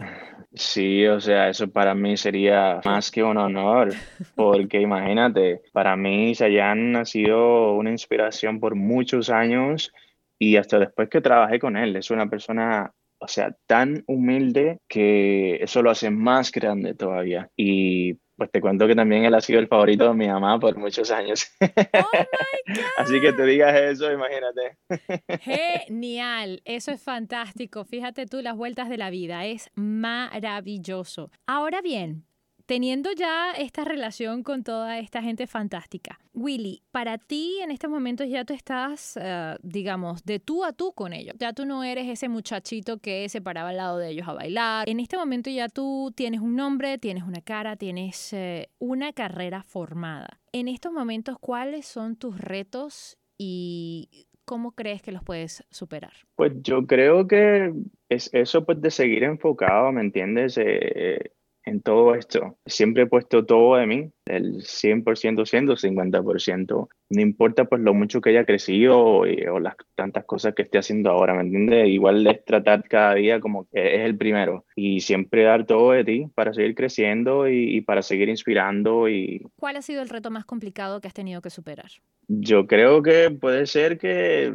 Sí, 0.55 1.07
o 1.07 1.21
sea, 1.21 1.49
eso 1.49 1.71
para 1.71 1.95
mí 1.95 2.17
sería 2.17 2.81
más 2.85 3.11
que 3.11 3.23
un 3.23 3.37
honor, 3.37 3.93
porque 4.37 4.81
imagínate, 4.81 5.63
para 5.73 5.97
mí 5.97 6.35
Sayan 6.35 6.97
ha 6.97 7.05
sido 7.05 7.75
una 7.75 7.91
inspiración 7.91 8.61
por 8.61 8.75
muchos 8.75 9.31
años 9.31 9.93
y 10.39 10.57
hasta 10.57 10.79
después 10.79 11.09
que 11.09 11.21
trabajé 11.21 11.59
con 11.59 11.77
él, 11.77 11.97
es 11.97 12.11
una 12.11 12.29
persona 12.29 12.93
o 13.25 13.29
sea, 13.29 13.57
tan 13.67 14.05
humilde 14.07 14.81
que 14.87 15.57
eso 15.63 15.83
lo 15.83 15.91
hace 15.91 16.11
más 16.11 16.53
grande 16.53 16.95
todavía. 16.95 17.51
Y 17.57 18.19
pues 18.37 18.51
te 18.51 18.61
cuento 18.61 18.87
que 18.87 18.95
también 18.95 19.25
él 19.25 19.35
ha 19.35 19.41
sido 19.41 19.61
el 19.61 19.69
favorito 19.69 20.09
de 20.09 20.15
mi 20.15 20.29
mamá 20.29 20.59
por 20.59 20.77
muchos 20.77 21.11
años. 21.11 21.47
Oh 21.95 22.25
Así 22.97 23.21
que 23.21 23.33
te 23.33 23.45
digas 23.45 23.75
eso, 23.75 24.11
imagínate. 24.11 24.79
Genial, 25.41 26.63
eso 26.65 26.93
es 26.93 27.03
fantástico. 27.03 27.85
Fíjate 27.85 28.27
tú 28.27 28.41
las 28.41 28.57
vueltas 28.57 28.89
de 28.89 28.97
la 28.97 29.11
vida, 29.11 29.45
es 29.45 29.71
maravilloso. 29.75 31.31
Ahora 31.47 31.83
bien, 31.83 32.25
teniendo 32.67 33.11
ya 33.13 33.53
esta 33.53 33.85
relación 33.85 34.43
con 34.43 34.65
toda 34.65 34.99
esta 34.99 35.23
gente 35.23 35.47
fantástica, 35.47 36.19
Willy, 36.33 36.83
para 36.91 37.19
ti 37.19 37.59
en 37.63 37.71
estos 37.71 37.91
momentos 37.91 38.29
ya 38.29 38.45
tú 38.45 38.55
estás, 38.55 39.17
uh, 39.17 39.57
digamos, 39.63 40.25
de 40.25 40.41
tú 40.41 40.65
a 40.65 40.73
tú 40.73 40.93
con 40.93 41.13
ellos. 41.13 41.35
Ya 41.39 41.53
tú 41.53 41.65
no 41.67 41.85
eres 41.85 42.09
ese 42.09 42.29
muchachito 42.29 42.99
que 42.99 43.29
se 43.29 43.41
paraba 43.41 43.71
al 43.71 43.77
lado 43.77 43.99
de 43.99 44.11
ellos 44.11 44.27
a 44.29 44.33
bailar. 44.33 44.89
En 44.89 45.01
este 45.01 45.17
momento 45.17 45.51
ya 45.51 45.69
tú 45.69 46.13
tienes 46.17 46.41
un 46.41 46.57
nombre, 46.57 46.99
tienes 46.99 47.25
una 47.25 47.41
cara, 47.41 47.77
tienes 47.77 48.33
uh, 48.33 48.65
una 48.79 49.13
carrera 49.13 49.63
formada. 49.63 50.41
En 50.53 50.69
estos 50.69 50.93
momentos, 50.93 51.37
¿cuáles 51.39 51.87
son 51.87 52.17
tus 52.17 52.39
retos 52.39 53.19
y 53.39 54.27
¿cómo 54.45 54.73
crees 54.73 55.03
que 55.03 55.13
los 55.13 55.23
puedes 55.23 55.65
superar? 55.71 56.13
Pues 56.37 56.53
yo 56.63 56.87
creo 56.87 57.27
que 57.27 57.73
es 58.09 58.31
eso 58.33 58.65
pues 58.65 58.81
de 58.81 58.91
seguir 58.91 59.25
enfocado, 59.25 59.93
¿me 59.93 60.01
entiendes? 60.01 60.59
Eh, 60.59 61.33
en 61.65 61.81
todo 61.81 62.15
esto. 62.15 62.59
Siempre 62.67 63.05
he 63.05 63.07
puesto 63.07 63.45
todo 63.45 63.77
de 63.77 63.87
mí, 63.87 64.11
el 64.27 64.63
100% 64.63 65.47
siendo 65.47 65.77
50%. 65.77 66.89
No 67.11 67.21
importa 67.21 67.65
pues 67.65 67.81
lo 67.81 67.95
mucho 67.95 68.21
que 68.21 68.31
haya 68.31 68.45
crecido 68.45 68.99
o, 69.01 69.25
las 69.61 69.77
tantas 69.95 70.25
cosas 70.25 70.55
que 70.55 70.63
esté 70.63 70.79
haciendo 70.79 71.11
ahora, 71.11 71.35
¿me 71.35 71.43
entiendes? 71.43 71.89
Igual 71.89 72.27
es 72.27 72.45
tratar 72.45 72.85
cada 72.89 73.15
día 73.15 73.41
como 73.41 73.67
que 73.69 73.97
es 73.97 74.01
el 74.03 74.17
primero 74.17 74.65
y 74.77 75.01
siempre 75.01 75.45
dar 75.45 75.67
todo 75.67 75.93
de 75.93 76.05
ti 76.05 76.27
para 76.35 76.53
seguir 76.53 76.75
creciendo 76.75 77.49
y, 77.49 77.77
y 77.77 77.81
para 77.81 78.03
seguir 78.03 78.29
inspirando. 78.29 79.09
Y... 79.09 79.47
¿Cuál 79.57 79.77
ha 79.77 79.83
sido 79.83 80.03
el 80.03 80.09
reto 80.09 80.31
más 80.31 80.45
complicado 80.45 81.01
que 81.01 81.09
has 81.09 81.15
tenido 81.15 81.41
que 81.41 81.51
superar? 81.51 81.91
Yo 82.29 82.67
creo 82.67 83.03
que 83.03 83.31
puede 83.31 83.67
ser 83.67 83.99
que 83.99 84.53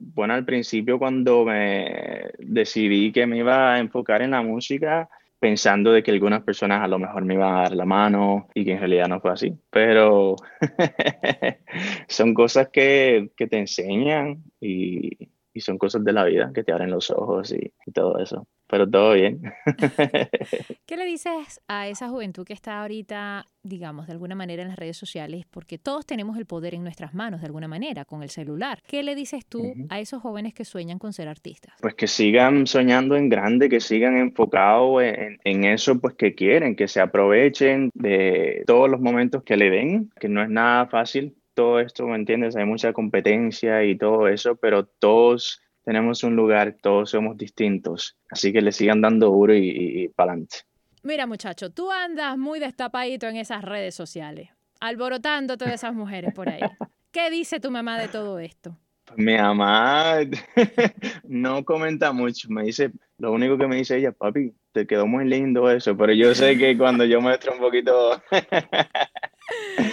bueno, 0.00 0.32
al 0.32 0.46
principio 0.46 0.98
cuando 0.98 1.44
me 1.44 2.30
decidí 2.38 3.12
que 3.12 3.26
me 3.26 3.36
iba 3.38 3.74
a 3.74 3.78
enfocar 3.78 4.22
en 4.22 4.30
la 4.30 4.42
música, 4.42 5.10
pensando 5.40 5.92
de 5.92 6.02
que 6.02 6.10
algunas 6.12 6.42
personas 6.42 6.82
a 6.82 6.88
lo 6.88 6.98
mejor 6.98 7.24
me 7.24 7.34
iban 7.34 7.54
a 7.54 7.62
dar 7.62 7.74
la 7.74 7.86
mano 7.86 8.48
y 8.54 8.64
que 8.64 8.72
en 8.72 8.78
realidad 8.78 9.08
no 9.08 9.20
fue 9.20 9.32
así. 9.32 9.58
Pero 9.70 10.36
son 12.08 12.34
cosas 12.34 12.68
que, 12.72 13.32
que 13.36 13.46
te 13.48 13.58
enseñan 13.58 14.44
y, 14.60 15.30
y, 15.52 15.60
son 15.60 15.78
cosas 15.78 16.04
de 16.04 16.12
la 16.12 16.24
vida 16.24 16.52
que 16.54 16.62
te 16.62 16.72
abren 16.72 16.90
los 16.90 17.10
ojos 17.10 17.52
y, 17.52 17.72
y 17.86 17.92
todo 17.92 18.18
eso 18.18 18.46
pero 18.70 18.88
todo 18.88 19.14
bien. 19.14 19.42
¿Qué 20.86 20.96
le 20.96 21.04
dices 21.04 21.60
a 21.68 21.88
esa 21.88 22.08
juventud 22.08 22.44
que 22.46 22.52
está 22.52 22.80
ahorita, 22.80 23.46
digamos, 23.62 24.06
de 24.06 24.12
alguna 24.12 24.34
manera 24.34 24.62
en 24.62 24.68
las 24.68 24.78
redes 24.78 24.96
sociales? 24.96 25.44
Porque 25.50 25.76
todos 25.78 26.06
tenemos 26.06 26.38
el 26.38 26.46
poder 26.46 26.74
en 26.74 26.82
nuestras 26.82 27.12
manos, 27.12 27.40
de 27.40 27.46
alguna 27.46 27.68
manera, 27.68 28.04
con 28.04 28.22
el 28.22 28.30
celular. 28.30 28.80
¿Qué 28.86 29.02
le 29.02 29.14
dices 29.14 29.44
tú 29.46 29.74
a 29.88 29.98
esos 29.98 30.22
jóvenes 30.22 30.54
que 30.54 30.64
sueñan 30.64 30.98
con 30.98 31.12
ser 31.12 31.28
artistas? 31.28 31.74
Pues 31.80 31.94
que 31.94 32.06
sigan 32.06 32.66
soñando 32.66 33.16
en 33.16 33.28
grande, 33.28 33.68
que 33.68 33.80
sigan 33.80 34.16
enfocados 34.16 35.02
en, 35.02 35.38
en 35.42 35.64
eso 35.64 35.98
pues 35.98 36.14
que 36.14 36.34
quieren, 36.34 36.76
que 36.76 36.86
se 36.86 37.00
aprovechen 37.00 37.90
de 37.94 38.62
todos 38.66 38.88
los 38.88 39.00
momentos 39.00 39.42
que 39.42 39.56
le 39.56 39.70
den, 39.70 40.10
que 40.20 40.28
no 40.28 40.42
es 40.42 40.48
nada 40.48 40.86
fácil 40.86 41.36
todo 41.54 41.80
esto, 41.80 42.06
¿me 42.06 42.16
entiendes? 42.16 42.56
Hay 42.56 42.64
mucha 42.64 42.92
competencia 42.92 43.84
y 43.84 43.98
todo 43.98 44.28
eso, 44.28 44.56
pero 44.56 44.86
todos 44.86 45.60
tenemos 45.84 46.22
un 46.24 46.36
lugar, 46.36 46.76
todos 46.80 47.10
somos 47.10 47.36
distintos, 47.36 48.16
así 48.30 48.52
que 48.52 48.60
le 48.60 48.72
sigan 48.72 49.00
dando 49.00 49.28
duro 49.30 49.54
y, 49.54 49.68
y, 49.68 50.08
para 50.08 50.32
adelante. 50.32 50.58
Mira 51.02 51.26
muchacho, 51.26 51.70
tú 51.70 51.90
andas 51.90 52.36
muy 52.36 52.60
destapadito 52.60 53.26
en 53.26 53.36
esas 53.36 53.64
redes 53.64 53.94
sociales, 53.94 54.50
alborotando 54.80 55.56
todas 55.56 55.74
esas 55.74 55.94
mujeres 55.94 56.32
por 56.34 56.48
ahí. 56.48 56.60
¿Qué 57.12 57.30
dice 57.30 57.58
tu 57.58 57.70
mamá 57.70 57.98
de 57.98 58.08
todo 58.08 58.38
esto? 58.38 58.76
Mi 59.16 59.36
mamá 59.36 60.18
no 61.24 61.64
comenta 61.64 62.12
mucho, 62.12 62.48
me 62.50 62.62
dice, 62.64 62.92
lo 63.18 63.32
único 63.32 63.58
que 63.58 63.66
me 63.66 63.76
dice 63.76 63.96
ella, 63.96 64.12
papi, 64.12 64.54
te 64.72 64.86
quedó 64.86 65.06
muy 65.06 65.28
lindo 65.28 65.70
eso, 65.70 65.96
pero 65.96 66.12
yo 66.12 66.34
sé 66.34 66.56
que 66.56 66.76
cuando 66.78 67.04
yo 67.04 67.20
muestro 67.20 67.52
un 67.52 67.58
poquito 67.58 68.22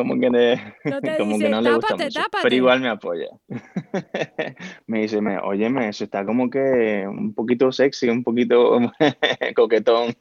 como 0.00 0.18
que, 0.18 0.30
no, 0.30 0.38
como 1.18 1.38
que 1.38 1.48
no 1.48 1.60
le 1.60 1.74
gusta 1.74 1.94
mucho, 1.94 2.20
pero 2.42 2.54
igual 2.54 2.80
me 2.80 2.88
apoya. 2.88 3.28
me 4.86 5.02
dice, 5.02 5.18
óyeme, 5.42 5.88
eso 5.88 6.04
está 6.04 6.24
como 6.24 6.48
que 6.48 7.06
un 7.06 7.34
poquito 7.34 7.70
sexy, 7.70 8.08
un 8.08 8.24
poquito 8.24 8.80
coquetón. 9.54 10.16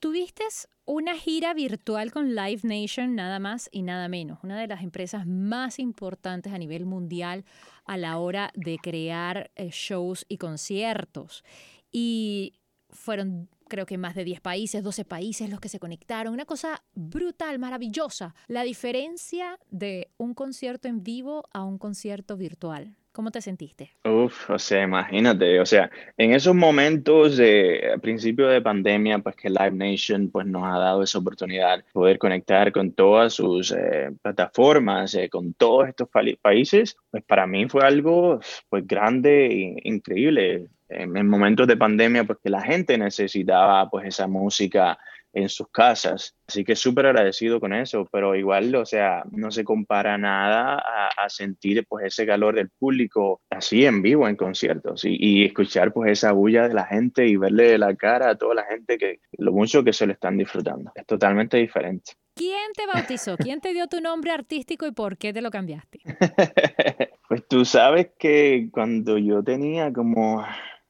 Tuviste 0.00 0.44
una 0.86 1.14
gira 1.14 1.52
virtual 1.52 2.10
con 2.10 2.34
Live 2.34 2.60
Nation, 2.62 3.14
nada 3.14 3.38
más 3.38 3.68
y 3.70 3.82
nada 3.82 4.08
menos, 4.08 4.38
una 4.42 4.58
de 4.58 4.66
las 4.66 4.82
empresas 4.82 5.26
más 5.26 5.78
importantes 5.78 6.52
a 6.52 6.58
nivel 6.58 6.86
mundial 6.86 7.44
a 7.84 7.96
la 7.96 8.16
hora 8.18 8.50
de 8.54 8.78
crear 8.78 9.50
eh, 9.56 9.68
shows 9.70 10.24
y 10.28 10.38
conciertos. 10.38 11.44
Y 11.92 12.54
fueron 12.90 13.48
creo 13.68 13.86
que 13.86 13.98
más 13.98 14.14
de 14.14 14.24
10 14.24 14.40
países, 14.40 14.82
12 14.82 15.04
países 15.04 15.50
los 15.50 15.60
que 15.60 15.68
se 15.68 15.78
conectaron, 15.78 16.32
una 16.32 16.44
cosa 16.44 16.82
brutal, 16.94 17.58
maravillosa. 17.58 18.34
La 18.46 18.62
diferencia 18.62 19.58
de 19.70 20.10
un 20.16 20.34
concierto 20.34 20.88
en 20.88 21.02
vivo 21.02 21.48
a 21.52 21.64
un 21.64 21.78
concierto 21.78 22.36
virtual. 22.36 22.96
¿Cómo 23.16 23.30
te 23.30 23.40
sentiste? 23.40 23.92
Uf, 24.04 24.50
o 24.50 24.58
sea, 24.58 24.82
imagínate, 24.82 25.58
o 25.58 25.64
sea, 25.64 25.90
en 26.18 26.34
esos 26.34 26.54
momentos 26.54 27.38
de 27.38 27.98
principio 28.02 28.46
de 28.46 28.60
pandemia, 28.60 29.20
pues 29.20 29.34
que 29.36 29.48
Live 29.48 29.70
Nation 29.70 30.28
pues 30.30 30.46
nos 30.46 30.64
ha 30.64 30.78
dado 30.78 31.02
esa 31.02 31.16
oportunidad 31.16 31.78
de 31.78 31.84
poder 31.94 32.18
conectar 32.18 32.70
con 32.72 32.92
todas 32.92 33.32
sus 33.32 33.72
eh, 33.72 34.10
plataformas, 34.20 35.14
eh, 35.14 35.30
con 35.30 35.54
todos 35.54 35.88
estos 35.88 36.10
países, 36.42 36.94
pues 37.10 37.24
para 37.24 37.46
mí 37.46 37.66
fue 37.70 37.86
algo 37.86 38.38
pues 38.68 38.86
grande 38.86 39.46
e 39.46 39.88
increíble 39.88 40.66
en, 40.90 41.26
momentos 41.26 41.66
de 41.66 41.78
pandemia, 41.78 42.24
pues 42.24 42.38
que 42.44 42.50
la 42.50 42.60
gente 42.60 42.98
necesitaba 42.98 43.88
pues 43.88 44.08
esa 44.08 44.26
música 44.26 44.98
en 45.36 45.48
sus 45.50 45.68
casas. 45.68 46.34
Así 46.48 46.64
que 46.64 46.74
súper 46.74 47.06
agradecido 47.06 47.60
con 47.60 47.74
eso, 47.74 48.08
pero 48.10 48.34
igual, 48.34 48.74
o 48.74 48.86
sea, 48.86 49.22
no 49.30 49.50
se 49.50 49.64
compara 49.64 50.16
nada 50.16 50.78
a, 50.78 51.28
sentir 51.28 51.84
pues 51.88 52.06
ese 52.06 52.24
calor 52.24 52.54
del 52.54 52.70
público 52.70 53.40
así 53.50 53.84
en 53.84 54.00
vivo 54.00 54.28
en 54.28 54.36
conciertos 54.36 55.04
y, 55.04 55.16
y, 55.18 55.44
escuchar 55.44 55.92
pues 55.92 56.12
esa 56.12 56.32
bulla 56.32 56.68
de 56.68 56.74
la 56.74 56.86
gente 56.86 57.26
y 57.26 57.36
verle 57.36 57.76
la 57.78 57.94
cara 57.96 58.30
a 58.30 58.36
toda 58.36 58.54
la 58.54 58.64
gente 58.64 58.96
que 58.96 59.18
lo 59.38 59.52
mucho 59.52 59.82
que 59.82 59.92
se 59.92 60.06
lo 60.06 60.12
están 60.12 60.38
disfrutando. 60.38 60.92
Es 60.94 61.04
totalmente 61.04 61.56
diferente. 61.56 62.12
¿Quién 62.36 62.72
te 62.74 62.86
bautizó? 62.86 63.36
¿Quién 63.36 63.60
te 63.60 63.72
dio 63.72 63.88
tu 63.88 64.00
nombre 64.00 64.30
artístico 64.30 64.86
y 64.86 64.92
por 64.92 65.18
qué 65.18 65.32
te 65.32 65.40
lo 65.40 65.50
cambiaste? 65.50 66.00
pues 67.28 67.48
tú 67.48 67.64
sabes 67.64 68.10
que 68.18 68.68
cuando 68.70 69.18
yo 69.18 69.42
tenía 69.42 69.92
como 69.92 70.44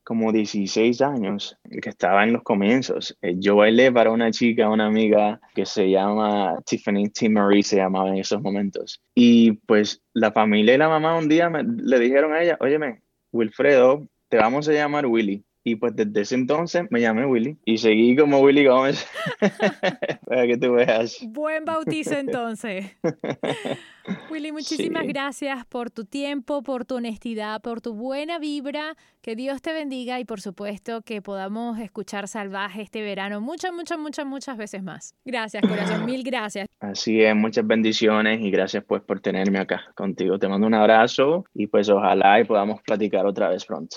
como 0.06 0.30
16 0.30 1.02
años, 1.02 1.58
que 1.82 1.88
estaba 1.88 2.22
en 2.22 2.32
los 2.32 2.44
comienzos. 2.44 3.18
Eh, 3.22 3.34
yo 3.38 3.56
bailé 3.56 3.90
para 3.90 4.12
una 4.12 4.30
chica, 4.30 4.70
una 4.70 4.86
amiga 4.86 5.40
que 5.52 5.66
se 5.66 5.90
llama 5.90 6.62
Tiffany 6.64 7.10
T. 7.10 7.28
Marie, 7.28 7.64
se 7.64 7.78
llamaba 7.78 8.10
en 8.10 8.18
esos 8.18 8.40
momentos. 8.40 9.02
Y 9.16 9.54
pues 9.66 10.00
la 10.12 10.30
familia 10.30 10.74
y 10.74 10.78
la 10.78 10.88
mamá 10.88 11.18
un 11.18 11.28
día 11.28 11.50
le 11.50 11.98
dijeron 11.98 12.32
a 12.34 12.40
ella, 12.40 12.56
óyeme, 12.60 13.02
Wilfredo, 13.32 14.06
te 14.28 14.36
vamos 14.36 14.68
a 14.68 14.72
llamar 14.72 15.06
Willy. 15.06 15.42
Y 15.66 15.74
pues 15.74 15.96
desde 15.96 16.20
ese 16.20 16.36
entonces 16.36 16.84
me 16.90 17.00
llamé 17.00 17.26
Willy 17.26 17.56
y 17.64 17.78
seguí 17.78 18.14
como 18.14 18.38
Willy 18.38 18.66
Gómez. 18.66 19.04
Para 20.24 20.46
que 20.46 20.56
tú 20.56 20.74
veas. 20.74 21.18
Buen 21.26 21.64
bautizo 21.64 22.14
entonces. 22.14 22.96
Willy, 24.30 24.52
muchísimas 24.52 25.04
gracias 25.08 25.66
por 25.66 25.90
tu 25.90 26.04
tiempo, 26.04 26.62
por 26.62 26.84
tu 26.84 26.94
honestidad, 26.94 27.60
por 27.62 27.80
tu 27.80 27.94
buena 27.94 28.38
vibra. 28.38 28.96
Que 29.20 29.34
Dios 29.34 29.60
te 29.60 29.72
bendiga 29.72 30.20
y 30.20 30.24
por 30.24 30.40
supuesto 30.40 31.02
que 31.02 31.20
podamos 31.20 31.80
escuchar 31.80 32.28
Salvaje 32.28 32.82
este 32.82 33.02
verano 33.02 33.40
muchas, 33.40 33.72
muchas, 33.72 33.98
muchas, 33.98 34.24
muchas 34.24 34.56
veces 34.56 34.84
más. 34.84 35.16
Gracias, 35.24 35.66
corazón. 35.66 36.06
Mil 36.06 36.22
gracias. 36.22 36.68
Así 36.78 37.22
es, 37.22 37.34
muchas 37.34 37.66
bendiciones 37.66 38.40
y 38.40 38.52
gracias 38.52 38.84
pues 38.84 39.02
por 39.02 39.18
tenerme 39.18 39.58
acá 39.58 39.82
contigo. 39.96 40.38
Te 40.38 40.46
mando 40.46 40.68
un 40.68 40.74
abrazo 40.74 41.44
y 41.54 41.66
pues 41.66 41.88
ojalá 41.88 42.38
y 42.38 42.44
podamos 42.44 42.80
platicar 42.82 43.26
otra 43.26 43.48
vez 43.48 43.64
pronto. 43.64 43.96